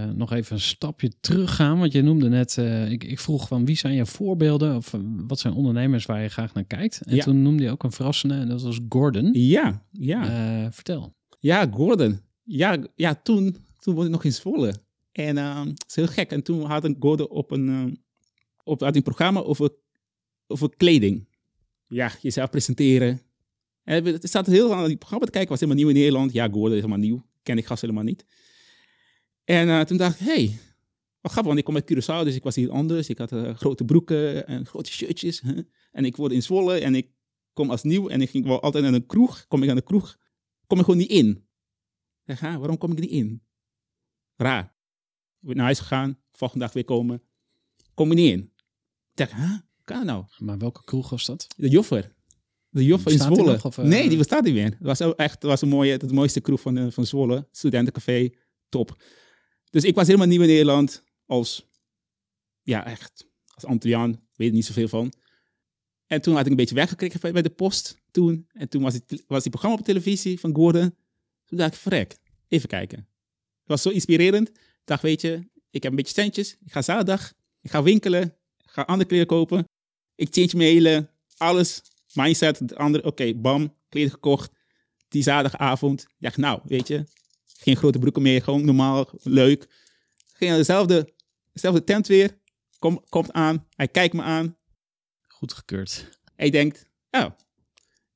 eh, 0.08 0.16
nog 0.18 0.32
even 0.34 0.56
een 0.56 0.62
stapje 0.62 1.12
teruggaan. 1.20 1.80
Want 1.80 1.92
je 1.92 2.02
noemde 2.02 2.30
net, 2.30 2.58
eh, 2.58 2.92
ik, 2.92 3.04
ik 3.04 3.20
vroeg 3.20 3.48
van 3.48 3.66
wie 3.66 3.76
zijn 3.78 3.94
je 3.94 4.06
voorbeelden? 4.06 4.76
Of 4.76 4.94
eh, 4.94 5.00
wat 5.28 5.40
zijn 5.40 5.54
ondernemers 5.54 6.06
waar 6.06 6.22
je 6.22 6.30
graag 6.30 6.54
naar 6.54 6.64
kijkt? 6.64 7.02
En 7.02 7.16
Ja. 7.16 7.24
toen 7.24 7.42
noemde 7.42 7.64
je 7.64 7.72
ook 7.72 7.84
een 7.84 7.92
verrassende 7.92 8.36
en 8.36 8.48
dat 8.48 8.62
was 8.62 8.80
Gordon. 8.90 9.30
Ja, 9.34 9.84
ja. 9.92 10.24
Eh, 10.64 10.68
vertel. 10.72 11.14
Ja, 11.42 11.68
Gordon. 11.74 12.20
Ja, 12.44 12.84
ja 12.96 13.16
toen, 13.16 13.58
toen 13.80 13.94
woonde 13.94 14.10
ik 14.10 14.16
nog 14.16 14.24
in 14.24 14.34
Zwolle. 14.34 14.76
En 15.12 15.38
ehm 15.38 15.68
het 15.68 15.84
is 15.88 15.96
heel 15.96 16.08
gek. 16.08 16.32
En 16.32 16.44
toen 16.44 16.66
had 16.66 16.86
ik 16.86 16.96
Gordon 17.00 17.30
op 17.30 17.52
een, 17.52 17.70
ehm, 17.70 17.94
op 18.64 18.80
had 18.80 18.96
een 18.96 19.02
programma 19.02 19.40
over, 19.40 19.70
over 20.48 20.76
kleding. 20.78 21.28
Ja, 21.88 22.12
jezelf 22.22 22.50
presenteren. 22.50 23.22
En 23.84 24.06
het 24.06 24.28
staat 24.28 24.46
heel 24.46 24.74
aan 24.74 24.88
die 24.88 24.98
programma 24.98 25.26
te 25.26 25.32
kijken, 25.32 25.50
was 25.50 25.60
helemaal 25.60 25.82
nieuw 25.84 25.94
in 25.94 26.00
Nederland. 26.00 26.34
Ja, 26.34 26.48
Gordon 26.48 26.70
is 26.70 26.76
helemaal 26.76 26.98
nieuw, 26.98 27.26
ken 27.44 27.58
ik 27.58 27.66
gast 27.66 27.82
helemaal 27.82 28.04
niet. 28.04 28.26
En 29.44 29.70
eh, 29.70 29.82
toen 29.82 29.98
dacht 29.98 30.20
ik, 30.20 30.26
hé, 30.26 30.34
hey, 30.34 30.60
wat 31.22 31.32
grappig, 31.32 31.54
want 31.54 31.58
ik 31.58 31.64
kom 31.64 31.76
uit 31.76 31.92
Curaçao, 31.92 32.24
dus 32.26 32.36
ik 32.36 32.44
was 32.44 32.56
hier 32.56 32.72
anders. 32.72 33.10
Ik 33.10 33.18
had 33.18 33.32
eh, 33.32 33.56
grote 33.56 33.86
broeken 33.86 34.48
en 34.48 34.66
grote 34.66 34.92
shirtjes. 34.92 35.42
En 35.92 36.06
ik 36.06 36.16
word 36.16 36.32
in 36.32 36.44
Zwolle 36.44 36.80
en 36.80 36.96
ik 36.96 37.08
kom 37.54 37.70
als 37.70 37.84
nieuw 37.84 38.08
en 38.08 38.22
ik 38.22 38.30
ging 38.30 38.46
wel 38.46 38.62
altijd 38.62 38.84
naar 38.84 38.94
een 38.94 39.06
kroeg. 39.06 39.46
Kom 39.48 39.64
ik 39.64 39.70
aan 39.70 39.76
de 39.76 39.82
kroeg, 39.82 40.18
kom 40.72 40.80
ik 40.80 40.86
gewoon 40.86 41.00
niet 41.00 41.10
in. 41.10 41.30
Ik 41.30 42.38
zeg, 42.38 42.40
"Ha, 42.40 42.58
waarom 42.58 42.78
kom 42.78 42.92
ik 42.92 43.00
niet 43.00 43.10
in? 43.10 43.42
Raar. 44.36 44.64
Ik 45.40 45.48
ben 45.48 45.56
naar 45.56 45.66
huis 45.66 45.80
gegaan, 45.80 46.20
volgende 46.32 46.66
dag 46.66 46.74
weer 46.74 46.84
komen. 46.84 47.22
Kom 47.94 48.12
ik 48.12 48.18
niet 48.18 48.32
in. 48.32 48.40
Ik 48.40 49.18
dacht, 49.18 49.34
huh, 49.34 49.58
kan 49.84 50.06
nou? 50.06 50.26
Maar 50.38 50.58
welke 50.58 50.84
kroeg 50.84 51.10
was 51.10 51.26
dat? 51.26 51.48
De 51.58 51.70
Joffer. 51.70 52.16
De 52.70 52.86
Joffer 52.86 53.12
in 53.12 53.18
Zwolle. 53.18 53.52
nog, 53.52 53.66
of, 53.66 53.78
eh? 53.78 53.86
Nee, 53.86 54.10
die 54.10 54.18
bestaat 54.18 54.44
niet 54.44 54.54
meer. 54.54 54.66
Het 54.66 54.80
was 54.80 55.00
echt 55.00 55.34
het 55.34 55.44
was 55.44 55.62
een 55.62 55.70
mooie, 55.70 55.92
het 55.92 56.12
mooiste 56.12 56.42
kroeg 56.42 56.62
van, 56.62 56.78
eh, 56.78 56.92
van 56.92 57.06
Zwolle. 57.06 57.48
Studentencafé, 57.52 58.30
top. 58.70 59.04
Dus 59.70 59.84
ik 59.84 59.96
was 59.96 60.08
helemaal 60.08 60.28
nieuw 60.28 60.42
in 60.42 60.48
Nederland. 60.48 61.04
Als, 61.26 61.70
ja 62.62 62.86
echt, 62.86 63.28
als 63.48 63.66
Antilliaan. 63.66 64.28
Weet 64.34 64.50
er 64.50 64.56
niet 64.56 64.66
zoveel 64.66 64.88
van. 64.88 65.14
En 66.06 66.22
toen 66.22 66.36
had 66.36 66.46
ik 66.46 66.52
een 66.52 66.58
beetje 66.58 66.76
weggekregen 66.76 67.34
bij 67.34 67.42
de 67.42 67.50
post 67.50 68.01
toen. 68.12 68.48
En 68.54 68.70
toen 68.70 68.82
was, 68.82 68.94
het, 68.94 69.24
was 69.28 69.42
die 69.42 69.52
programma 69.52 69.78
op 69.78 69.86
televisie 69.86 70.40
van 70.40 70.56
Gordon. 70.56 70.96
Toen 71.46 71.58
dacht 71.58 71.74
ik, 71.74 71.80
verrek, 71.80 72.18
even 72.48 72.70
kijken. 72.70 72.98
Het 72.98 73.68
was 73.68 73.82
zo 73.82 73.90
inspirerend. 73.90 74.50
Ik 74.50 74.82
dacht, 74.86 75.02
weet 75.02 75.22
je, 75.22 75.50
ik 75.70 75.84
heb 75.84 75.92
een 75.92 75.98
beetje 75.98 76.22
centjes. 76.22 76.58
Ik 76.66 76.72
ga 76.72 76.82
zaterdag, 76.82 77.34
ik 77.62 77.72
ga 77.72 77.84
winkelen. 77.84 78.36
Ik 78.64 78.72
ga 78.78 78.82
andere 78.82 79.10
kleren 79.10 79.28
kopen. 79.28 79.70
Ik 80.16 80.28
change 80.32 80.50
mijn 80.56 80.70
hele, 80.70 81.10
alles, 81.38 81.82
mindset. 82.14 82.68
De 82.68 82.76
andere, 82.76 83.04
oké, 83.04 83.34
bam, 83.34 83.76
kleren 83.90 84.12
gekocht. 84.12 84.52
Die 85.08 85.24
zaterdagavond. 85.24 86.02
Ik 86.02 86.16
dacht, 86.20 86.38
nou, 86.38 86.60
weet 86.64 86.88
je, 86.88 87.04
geen 87.46 87.76
grote 87.76 88.00
broeken 88.00 88.22
meer. 88.22 88.44
Gewoon 88.44 88.66
normaal, 88.66 89.10
leuk. 89.24 89.68
Ging 90.34 90.50
naar 90.50 90.60
dezelfde, 90.60 91.14
dezelfde 91.54 91.84
tent 91.84 92.08
weer. 92.08 92.40
Kom, 92.80 93.04
komt 93.10 93.32
aan, 93.32 93.68
hij 93.76 93.88
kijkt 93.88 94.14
me 94.14 94.22
aan. 94.22 94.58
Goedgekeurd. 95.28 96.20
Hij 96.36 96.50
denkt, 96.50 96.86
oh, 97.12 97.26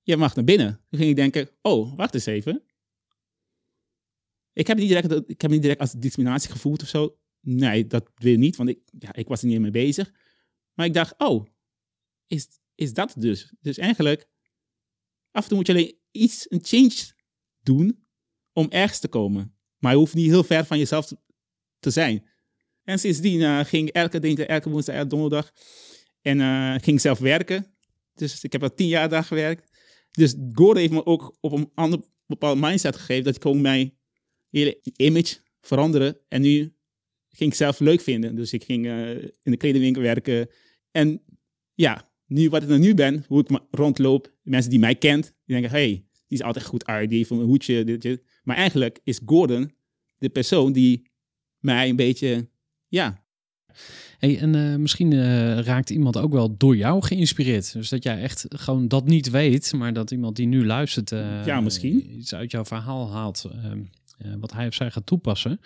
je 0.06 0.18
mag 0.18 0.36
naar 0.36 0.44
binnen. 0.44 0.82
Toen 0.90 1.00
ging 1.00 1.10
ik 1.10 1.16
denken, 1.16 1.50
oh, 1.62 1.96
wacht 1.96 2.14
eens 2.14 2.26
even. 2.26 2.64
Ik 4.54 4.68
heb 4.68 4.78
niet 4.78 4.88
direct, 4.88 5.30
ik 5.30 5.42
heb 5.42 5.52
niet 5.52 5.62
direct 5.62 5.80
als 5.80 5.92
discriminatie 5.92 6.52
gevoeld 6.52 6.82
of 6.82 6.88
zo. 6.88 7.18
Nee, 7.40 7.88
dat 7.88 8.12
weer 8.16 8.38
niet, 8.38 8.56
want 8.56 8.70
ik, 8.70 8.80
ja, 9.00 9.14
ik 9.14 9.28
was 9.28 9.42
er 9.42 9.48
niet 9.48 9.60
mee 9.60 9.72
bezig. 9.72 10.14
Maar 10.74 10.86
ik 10.86 10.94
dacht, 10.94 11.14
oh, 11.18 11.46
is, 12.28 12.48
is 12.76 12.94
dat 12.94 13.14
dus? 13.18 13.54
Dus 13.60 13.78
eigenlijk, 13.78 14.28
af 15.32 15.44
en 15.44 15.48
toe 15.48 15.58
moet 15.58 15.68
je 15.68 15.74
alleen 15.74 15.98
iets, 16.12 16.46
een 16.50 16.64
change 16.64 17.14
doen 17.62 18.06
om 18.54 18.68
ergens 18.70 19.00
te 19.00 19.08
komen. 19.08 19.56
Maar 19.78 19.92
je 19.92 19.98
hoeft 19.98 20.14
niet 20.14 20.30
heel 20.30 20.44
ver 20.44 20.66
van 20.66 20.78
jezelf 20.78 21.14
te, 21.80 21.90
zijn. 21.92 22.28
En 22.84 23.00
sindsdien 23.00 23.42
eh, 23.42 23.60
ging 23.60 23.88
ik 23.88 23.96
elke 23.96 24.20
dinsdag, 24.20 24.46
elke 24.46 24.70
woensdag, 24.70 24.96
elke 24.96 25.08
donderdag 25.08 25.52
en 26.22 26.42
eh, 26.42 26.76
ging 26.82 27.02
zelf 27.02 27.20
werken. 27.20 27.76
Dus 28.14 28.44
ik 28.44 28.52
heb 28.52 28.64
al 28.64 28.74
tien 28.74 28.88
jaar 28.88 29.10
daar 29.10 29.24
gewerkt. 29.24 29.75
Dus 30.16 30.36
Gordon 30.52 30.78
heeft 30.78 30.92
me 30.92 31.06
ook 31.06 31.38
op 31.40 31.52
een 31.52 31.72
ander 31.74 32.00
bepaald 32.26 32.60
mindset 32.60 32.96
gegeven. 32.96 33.24
Dat 33.24 33.36
ik 33.36 33.42
gewoon 33.42 33.62
mijn 33.62 33.94
hele 34.50 34.80
image 34.96 35.38
veranderen. 35.62 36.18
En 36.28 36.42
nu 36.42 36.76
ging 37.30 37.52
ik 37.52 37.58
zelf 37.58 37.80
leuk 37.80 38.02
vinden. 38.02 38.36
Dus 38.36 38.54
ik 38.54 38.64
ging 38.64 38.86
eh, 38.86 39.10
in 39.22 39.52
de 39.52 39.58
kledingwinkel 39.58 40.02
werken. 40.02 40.50
En 40.92 41.22
ja, 41.74 42.12
nu 42.28 42.50
wat 42.50 42.64
ik 42.64 42.68
dan 42.68 42.80
nu 42.80 42.94
ben, 42.94 43.26
hoe 43.28 43.42
ik 43.42 43.60
rondloop. 43.70 44.24
de 44.24 44.32
Mensen 44.42 44.70
die 44.70 44.80
mij 44.80 44.96
kent, 44.96 45.24
die 45.24 45.56
denken, 45.56 45.72
hey, 45.72 46.06
die 46.28 46.38
is 46.38 46.42
altijd 46.42 46.66
goed 46.66 46.86
uit. 46.86 47.10
Die 47.10 47.18
heeft 47.18 47.30
een 47.30 47.40
hoedje, 47.40 47.84
dit. 47.84 48.24
Maar 48.44 48.56
eigenlijk 48.56 49.00
is 49.04 49.22
Gordon 49.26 49.72
de 50.18 50.30
persoon 50.30 50.74
die 50.74 51.12
mij 51.60 51.90
een 51.90 51.96
beetje, 51.96 52.50
ja, 52.88 53.26
Hey, 54.18 54.40
en 54.40 54.56
eh, 54.56 54.76
misschien 54.76 55.14
eh, 55.14 55.60
raakt 55.60 55.90
iemand 55.90 56.18
ook 56.18 56.32
wel 56.32 56.58
door 56.58 56.78
jou 56.78 57.04
geïnspireerd. 57.04 57.74
Dus 57.74 57.90
dat 57.90 58.04
jij 58.04 58.22
echt 58.22 58.46
gewoon 58.50 58.88
dat 58.88 59.06
niet 59.08 59.30
weet, 59.30 59.74
maar 59.74 59.94
dat 59.94 60.12
iemand 60.12 60.36
die 60.36 60.48
nu 60.48 60.66
luistert... 60.66 61.12
eh, 61.12 61.46
Ja, 61.46 61.62
misschien. 61.62 62.18
Iets 62.18 62.34
uit 62.36 62.52
jouw 62.52 62.66
verhaal 62.66 63.12
haalt, 63.12 63.46
eh, 63.52 63.72
eh, 63.72 64.34
wat 64.40 64.52
hij 64.54 64.68
of 64.68 64.74
zij 64.74 64.92
gaat 64.92 65.06
toepassen. 65.06 65.60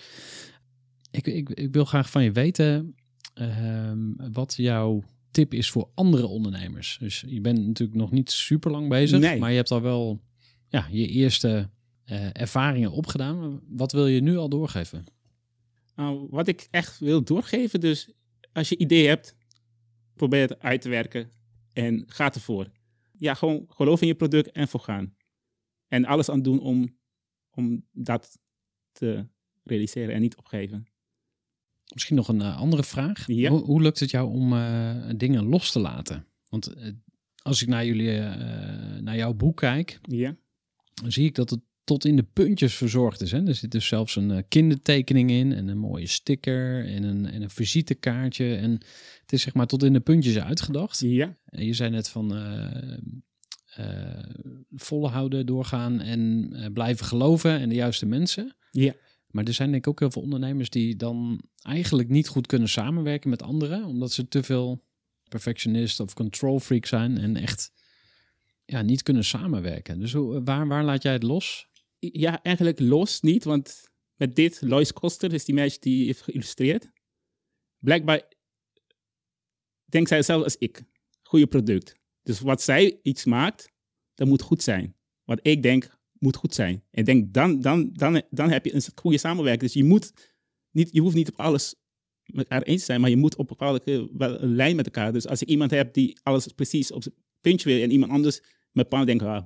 Ik, 1.11 1.27
ik, 1.27 1.49
ik 1.49 1.73
wil 1.73 1.85
graag 1.85 2.09
van 2.09 2.23
je 2.23 2.31
weten 2.31 2.95
ehm, 3.33 3.99
wat 4.33 4.53
jouw 4.57 5.03
tip 5.31 5.53
is 5.53 5.69
voor 5.69 5.89
andere 5.95 6.27
ondernemers. 6.27 6.97
Dus 6.99 7.23
je 7.27 7.41
bent 7.41 7.67
natuurlijk 7.67 7.99
nog 7.99 8.11
niet 8.11 8.31
super 8.31 8.71
lang 8.71 8.89
bezig, 8.89 9.19
Nee. 9.19 9.39
maar 9.39 9.49
je 9.49 9.55
hebt 9.55 9.71
al 9.71 9.81
wel 9.81 10.21
ja, 10.67 10.87
je 10.91 11.07
eerste 11.07 11.69
ervaringen 12.33 12.91
opgedaan. 12.91 13.59
Wat 13.67 13.91
wil 13.91 14.07
je 14.07 14.21
nu 14.21 14.37
al 14.37 14.49
doorgeven? 14.49 15.03
Nou, 15.95 16.27
wat 16.29 16.47
ik 16.47 16.67
echt 16.71 16.99
wil 16.99 17.23
doorgeven, 17.23 17.79
dus 17.79 18.09
als 18.59 18.69
je 18.69 18.77
idee 18.77 19.07
hebt, 19.07 19.35
probeer 20.15 20.41
het 20.41 20.59
uit 20.59 20.81
te 20.81 20.89
werken 20.89 21.29
en 21.73 22.03
ga 22.07 22.33
ervoor. 22.33 22.71
Ja, 23.17 23.33
gewoon 23.33 23.65
geloof 23.69 24.01
in 24.01 24.07
je 24.07 24.15
product 24.15 24.51
en 24.51 24.67
voor 24.67 24.79
gaan. 24.79 25.15
En 25.87 26.05
alles 26.05 26.29
aan 26.29 26.41
doen 26.41 26.59
om, 26.59 26.97
om 27.49 27.85
dat 27.91 28.39
te 28.91 29.27
realiseren 29.63 30.15
en 30.15 30.21
niet 30.21 30.37
opgeven. 30.37 30.87
Misschien 31.93 32.15
nog 32.15 32.27
een 32.27 32.41
eh, 32.41 32.57
andere 32.57 32.83
vraag. 32.83 33.27
Ja. 33.27 33.49
Hoe, 33.49 33.63
hoe 33.63 33.81
lukt 33.81 33.99
het 33.99 34.09
jou 34.09 34.29
om 34.29 34.53
eh, 34.53 35.09
dingen 35.15 35.45
los 35.45 35.71
te 35.71 35.79
laten? 35.79 36.27
Want 36.49 36.67
eh, 36.67 36.91
als 37.41 37.61
ik 37.61 37.67
naar 37.67 37.85
jullie, 37.85 38.19
naar 39.01 39.15
jouw 39.15 39.33
boek 39.33 39.57
kijk, 39.57 39.99
Ja, 40.01 40.35
dan 40.93 41.11
zie 41.11 41.25
ik 41.25 41.35
dat 41.35 41.49
het 41.49 41.61
tot 41.89 42.05
in 42.05 42.15
de 42.15 42.25
puntjes 42.33 42.75
verzorgd 42.75 43.21
is. 43.21 43.31
Hè? 43.31 43.47
Er 43.47 43.55
zit 43.55 43.71
dus 43.71 43.87
zelfs 43.87 44.15
een 44.15 44.31
eh, 44.31 44.43
kindertekening 44.47 45.31
in 45.31 45.53
en 45.53 45.67
een 45.67 45.77
mooie 45.77 46.07
sticker 46.07 46.85
en 46.85 47.03
een, 47.03 47.25
en 47.25 47.41
een 47.41 47.49
visitekaartje. 47.49 48.55
En 48.55 48.71
het 49.21 49.33
is 49.33 49.41
zeg 49.41 49.53
maar 49.53 49.67
tot 49.67 49.83
in 49.83 49.93
de 49.93 49.99
puntjes 49.99 50.39
uitgedacht. 50.39 50.99
ja, 50.99 51.37
En 51.45 51.65
je 51.65 51.73
zei 51.73 51.89
net 51.89 52.09
van 52.09 52.35
eh, 52.35 53.83
volhouden, 54.75 55.45
doorgaan 55.45 56.01
en 56.01 56.49
blijven 56.73 57.05
geloven 57.05 57.59
en 57.59 57.69
de 57.69 57.75
juiste 57.75 58.05
mensen. 58.05 58.55
ja. 58.71 58.93
Maar 59.29 59.43
er 59.43 59.53
zijn 59.53 59.71
denk 59.71 59.83
ik 59.83 59.89
ook 59.89 59.99
heel 59.99 60.11
veel 60.11 60.21
ondernemers 60.21 60.69
die 60.69 60.95
dan 60.95 61.41
eigenlijk 61.61 62.09
niet 62.09 62.27
goed 62.27 62.47
kunnen 62.47 62.69
samenwerken 62.69 63.29
met 63.29 63.41
anderen, 63.41 63.85
omdat 63.85 64.11
ze 64.11 64.27
te 64.27 64.43
veel 64.43 64.83
perfectionist 65.27 65.99
of 65.99 66.13
control 66.13 66.59
freak 66.59 66.85
zijn 66.85 67.17
en 67.17 67.35
echt 67.35 67.71
ja, 68.69 68.81
niet 68.81 69.03
kunnen 69.03 69.25
samenwerken. 69.25 69.99
Dus 69.99 70.13
hoe, 70.13 70.43
waar, 70.43 70.67
waar 70.67 70.83
laat 70.83 71.03
jij 71.03 71.13
het 71.13 71.23
los? 71.23 71.67
Ja, 71.99 72.43
eigenlijk 72.43 72.79
los 72.79 73.21
niet, 73.21 73.43
want 73.43 73.89
met 74.15 74.35
dit, 74.35 74.61
Lois 74.61 74.93
Koster 74.93 75.33
is 75.33 75.45
die 75.45 75.55
meisje 75.55 75.79
die 75.79 76.05
heeft 76.05 76.21
geïllustreerd. 76.21 76.91
Blijkbaar 77.77 78.31
denkt 79.85 80.07
zij 80.07 80.17
hetzelfde 80.17 80.45
als 80.45 80.57
ik. 80.57 80.83
Goede 81.21 81.47
product. 81.47 81.95
Dus 82.21 82.39
wat 82.39 82.61
zij 82.61 82.99
iets 83.01 83.25
maakt, 83.25 83.71
dat 84.13 84.27
moet 84.27 84.41
goed 84.41 84.63
zijn. 84.63 84.95
Wat 85.23 85.39
ik 85.41 85.63
denk, 85.63 85.97
moet 86.19 86.35
goed 86.35 86.53
zijn. 86.53 86.83
En 86.91 87.03
denk, 87.03 87.33
dan, 87.33 87.61
dan, 87.61 87.93
dan, 87.93 88.23
dan 88.29 88.49
heb 88.49 88.65
je 88.65 88.73
een 88.73 88.81
goede 88.95 89.17
samenwerking. 89.17 89.71
Dus 89.71 89.81
je, 89.81 89.87
moet 89.87 90.13
niet, 90.71 90.89
je 90.91 91.01
hoeft 91.01 91.15
niet 91.15 91.31
op 91.31 91.39
alles 91.39 91.75
met 92.23 92.47
elkaar 92.47 92.61
eens 92.61 92.79
te 92.79 92.85
zijn, 92.85 93.01
maar 93.01 93.09
je 93.09 93.17
moet 93.17 93.35
op 93.35 93.49
een 93.49 93.57
bepaalde 93.57 94.07
lijn 94.47 94.75
met 94.75 94.85
elkaar. 94.85 95.13
Dus 95.13 95.27
als 95.27 95.41
ik 95.41 95.47
iemand 95.47 95.71
heb 95.71 95.93
die 95.93 96.19
alles 96.23 96.47
precies 96.47 96.91
op 96.91 97.03
zijn 97.03 97.15
puntje 97.41 97.69
wil 97.69 97.81
en 97.81 97.91
iemand 97.91 98.11
anders 98.11 98.41
met 98.71 98.89
pan 98.89 99.05
denkt, 99.05 99.23
ah, 99.23 99.43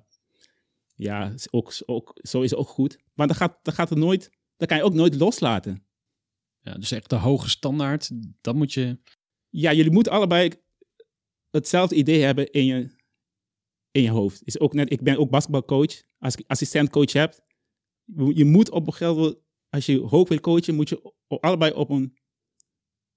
ja, 0.93 1.33
ook, 1.51 1.73
ook, 1.85 2.19
zo 2.21 2.41
is 2.41 2.49
het 2.49 2.59
ook 2.59 2.67
goed. 2.67 2.97
Maar 3.13 3.27
dan 3.27 3.35
gaat, 3.35 3.59
dan 3.61 3.73
gaat 3.73 3.89
het 3.89 3.97
nooit, 3.97 4.29
dan 4.57 4.67
kan 4.67 4.77
je 4.77 4.83
ook 4.83 4.93
nooit 4.93 5.15
loslaten. 5.15 5.85
Ja, 6.59 6.73
dus 6.73 6.91
echt 6.91 7.09
de 7.09 7.15
hoge 7.15 7.49
standaard, 7.49 8.11
dat 8.41 8.55
moet 8.55 8.73
je... 8.73 8.99
Ja, 9.49 9.73
jullie 9.73 9.91
moeten 9.91 10.11
allebei 10.11 10.51
hetzelfde 11.49 11.95
idee 11.95 12.21
hebben 12.21 12.51
in 12.51 12.65
je, 12.65 12.95
in 13.91 14.01
je 14.01 14.09
hoofd. 14.09 14.41
Is 14.45 14.59
ook 14.59 14.73
net, 14.73 14.91
ik 14.91 15.01
ben 15.01 15.17
ook 15.17 15.29
basketbalcoach. 15.29 16.01
Als 16.17 16.35
ik 16.35 16.43
assistentcoach 16.47 17.11
heb, 17.11 17.45
je 18.33 18.45
moet 18.45 18.69
op 18.69 18.87
een 18.87 18.93
gegeven 18.93 19.15
moment, 19.15 19.37
als 19.69 19.85
je 19.85 19.99
hoog 19.99 20.27
wil 20.27 20.39
coachen, 20.39 20.75
moet 20.75 20.89
je 20.89 21.13
allebei 21.27 21.71
op 21.71 21.89
een 21.89 22.17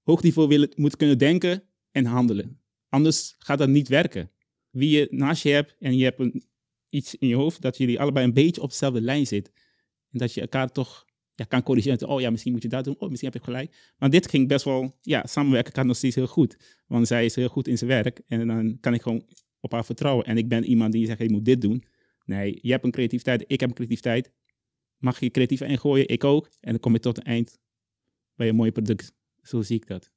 hoog 0.03 0.21
niveau 0.21 0.47
willen, 0.47 0.71
moet 0.75 0.95
kunnen 0.95 1.17
denken 1.17 1.63
en 1.91 2.05
handelen. 2.05 2.61
Anders 2.89 3.35
gaat 3.37 3.57
dat 3.57 3.69
niet 3.69 3.87
werken. 3.87 4.31
Wie 4.69 4.89
je 4.89 5.07
naast 5.09 5.43
je 5.43 5.49
hebt 5.49 5.75
en 5.79 5.97
je 5.97 6.03
hebt 6.03 6.19
een, 6.19 6.43
iets 6.89 7.15
in 7.15 7.27
je 7.27 7.35
hoofd, 7.35 7.61
dat 7.61 7.77
jullie 7.77 7.99
allebei 7.99 8.25
een 8.25 8.33
beetje 8.33 8.61
op 8.61 8.69
dezelfde 8.69 9.01
lijn 9.01 9.27
zitten. 9.27 9.53
En 10.11 10.19
dat 10.19 10.33
je 10.33 10.41
elkaar 10.41 10.71
toch 10.71 11.05
ja, 11.35 11.45
kan 11.45 11.63
corrigeren. 11.63 12.07
Oh 12.07 12.21
ja, 12.21 12.29
misschien 12.29 12.51
moet 12.51 12.61
je 12.61 12.69
dat 12.69 12.83
doen. 12.83 12.95
Oh, 12.99 13.09
misschien 13.09 13.31
heb 13.31 13.41
je 13.41 13.47
gelijk. 13.51 13.93
Maar 13.97 14.09
dit 14.09 14.29
ging 14.29 14.47
best 14.47 14.65
wel, 14.65 14.97
ja, 15.01 15.25
samenwerken 15.25 15.73
kan 15.73 15.87
nog 15.87 15.95
steeds 15.95 16.15
heel 16.15 16.27
goed. 16.27 16.57
Want 16.87 17.07
zij 17.07 17.25
is 17.25 17.35
heel 17.35 17.47
goed 17.47 17.67
in 17.67 17.77
zijn 17.77 17.89
werk. 17.89 18.21
En 18.27 18.47
dan 18.47 18.77
kan 18.79 18.93
ik 18.93 19.01
gewoon 19.01 19.25
op 19.59 19.71
haar 19.71 19.85
vertrouwen. 19.85 20.25
En 20.25 20.37
ik 20.37 20.47
ben 20.47 20.63
iemand 20.63 20.91
die 20.91 21.05
zegt, 21.05 21.19
je 21.19 21.31
moet 21.31 21.45
dit 21.45 21.61
doen. 21.61 21.83
Nee, 22.25 22.59
je 22.61 22.71
hebt 22.71 22.83
een 22.83 22.91
creativiteit, 22.91 23.43
ik 23.47 23.59
heb 23.59 23.69
een 23.69 23.75
creativiteit. 23.75 24.31
Mag 24.97 25.19
je 25.19 25.29
creatief 25.29 25.61
ingooien, 25.61 26.07
ik 26.07 26.23
ook. 26.23 26.49
En 26.59 26.71
dan 26.71 26.79
kom 26.79 26.93
je 26.93 26.99
tot 26.99 27.17
een 27.17 27.23
eind 27.23 27.59
bij 28.35 28.47
een 28.49 28.55
mooi 28.55 28.71
product. 28.71 29.13
Zo 29.41 29.61
zie 29.61 29.75
ik 29.75 29.87
dat. 29.87 30.11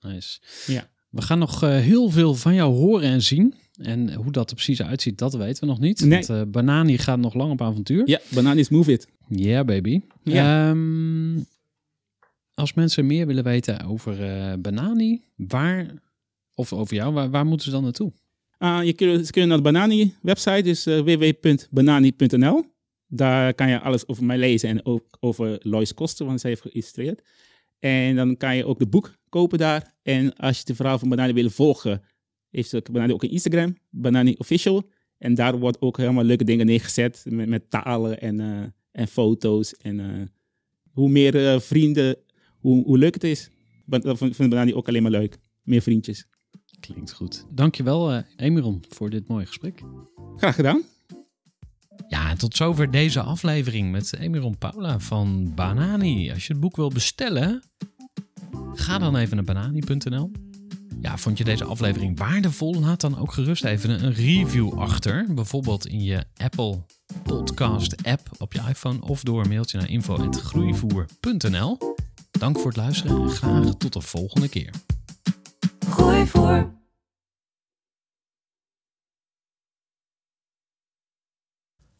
Nice. 0.00 0.40
Ja. 0.66 0.93
We 1.14 1.22
gaan 1.22 1.38
nog 1.38 1.62
eh, 1.62 1.70
heel 1.70 2.10
veel 2.10 2.34
van 2.34 2.54
jou 2.54 2.74
horen 2.74 3.08
en 3.08 3.22
zien. 3.22 3.54
En 3.78 4.14
hoe 4.14 4.32
dat 4.32 4.48
er 4.50 4.54
precies 4.54 4.82
uitziet, 4.82 5.18
dat 5.18 5.34
weten 5.34 5.60
we 5.60 5.66
nog 5.66 5.80
niet. 5.80 6.00
Nee. 6.00 6.10
Want 6.10 6.28
eh, 6.28 6.42
Banani 6.52 6.98
gaat 6.98 7.18
nog 7.18 7.34
lang 7.34 7.52
op 7.52 7.62
avontuur. 7.62 8.08
Ja, 8.08 8.20
Bananis 8.28 8.68
Move 8.68 8.92
It. 8.92 9.08
Yeah, 9.28 9.66
baby. 9.66 10.00
Ja. 10.22 10.70
Ehm, 10.70 11.38
als 12.54 12.74
mensen 12.74 13.06
meer 13.06 13.26
willen 13.26 13.44
weten 13.44 13.84
over 13.86 14.24
eh, 14.24 14.52
Banani, 14.58 15.22
waar, 15.36 15.86
of 16.54 16.72
over 16.72 16.94
jou, 16.94 17.12
waar, 17.12 17.30
waar 17.30 17.46
moeten 17.46 17.66
ze 17.66 17.72
dan 17.72 17.82
naartoe? 17.82 18.12
Ah, 18.58 18.84
je 18.84 18.92
kunt, 18.92 19.26
ze 19.26 19.32
kunnen 19.32 19.48
naar 19.48 19.58
de 19.58 19.64
Banani 19.64 20.14
website, 20.22 20.62
dus 20.62 20.84
www.banani.nl. 20.84 22.64
Daar 23.06 23.54
kan 23.54 23.68
je 23.68 23.80
alles 23.80 24.08
over 24.08 24.24
mij 24.24 24.38
lezen 24.38 24.68
en 24.68 24.86
ook 24.86 25.16
over 25.20 25.58
Lois 25.62 25.94
Koster, 25.94 26.26
want 26.26 26.40
zij 26.40 26.50
heeft 26.50 26.62
geïllustreerd. 26.62 27.22
En 27.78 28.16
dan 28.16 28.36
kan 28.36 28.56
je 28.56 28.66
ook 28.66 28.78
de 28.78 28.86
boek 28.86 29.14
kopen 29.34 29.58
daar. 29.58 29.94
En 30.02 30.36
als 30.36 30.58
je 30.58 30.64
de 30.64 30.74
verhaal 30.74 30.98
van 30.98 31.08
Banani 31.08 31.32
wil 31.32 31.50
volgen, 31.50 32.02
heeft 32.50 32.92
Banani 32.92 33.12
ook 33.12 33.22
een 33.22 33.30
Instagram, 33.30 33.76
Banani 33.90 34.34
Official. 34.38 34.90
En 35.18 35.34
daar 35.34 35.58
wordt 35.58 35.80
ook 35.80 35.96
helemaal 35.96 36.24
leuke 36.24 36.44
dingen 36.44 36.66
neergezet 36.66 37.24
met, 37.28 37.48
met 37.48 37.70
talen 37.70 38.20
en, 38.20 38.40
eh, 38.40 38.62
en 38.92 39.08
foto's. 39.08 39.76
En 39.76 40.00
eh, 40.00 40.26
hoe 40.92 41.08
meer 41.08 41.46
eh, 41.46 41.60
vrienden, 41.60 42.16
hoe, 42.58 42.84
hoe 42.84 42.98
leuk 42.98 43.14
het 43.14 43.24
is. 43.24 43.50
Dat 43.86 44.18
vind 44.18 44.36
vind 44.36 44.50
Banani 44.50 44.74
ook 44.74 44.88
alleen 44.88 45.02
maar 45.02 45.10
leuk. 45.10 45.38
Meer 45.62 45.82
vriendjes. 45.82 46.26
Klinkt 46.80 47.12
goed. 47.12 47.46
Dankjewel, 47.50 48.22
Emiron, 48.36 48.84
voor 48.88 49.10
dit 49.10 49.28
mooie 49.28 49.46
gesprek. 49.46 49.82
Graag 50.36 50.54
gedaan. 50.54 50.82
Ja, 52.08 52.30
en 52.30 52.38
tot 52.38 52.56
zover 52.56 52.90
deze 52.90 53.20
aflevering 53.20 53.90
met 53.90 54.16
Emiron 54.18 54.58
Paula 54.58 54.98
van 54.98 55.52
Banani. 55.54 56.32
Als 56.32 56.46
je 56.46 56.52
het 56.52 56.62
boek 56.62 56.76
wil 56.76 56.88
bestellen, 56.88 57.62
ga 58.74 58.98
dan 58.98 59.16
even 59.16 59.36
naar 59.36 59.44
banani.nl. 59.44 60.30
Ja, 61.00 61.16
vond 61.18 61.38
je 61.38 61.44
deze 61.44 61.64
aflevering 61.64 62.18
waardevol? 62.18 62.74
Laat 62.80 63.00
dan 63.00 63.18
ook 63.18 63.32
gerust 63.32 63.64
even 63.64 63.90
een 63.90 64.12
review 64.12 64.78
achter. 64.78 65.26
Bijvoorbeeld 65.34 65.86
in 65.86 66.02
je 66.02 66.24
Apple 66.36 66.84
Podcast 67.22 68.04
app 68.04 68.30
op 68.38 68.52
je 68.52 68.60
iPhone 68.68 69.00
of 69.00 69.22
door 69.22 69.42
een 69.42 69.48
mailtje 69.48 69.78
naar 69.78 69.90
info.groeivoer.nl. 69.90 71.78
Dank 72.30 72.58
voor 72.58 72.66
het 72.66 72.76
luisteren 72.76 73.22
en 73.22 73.30
graag 73.30 73.74
tot 73.74 73.92
de 73.92 74.00
volgende 74.00 74.48
keer. 74.48 74.70
Gooi 75.88 76.26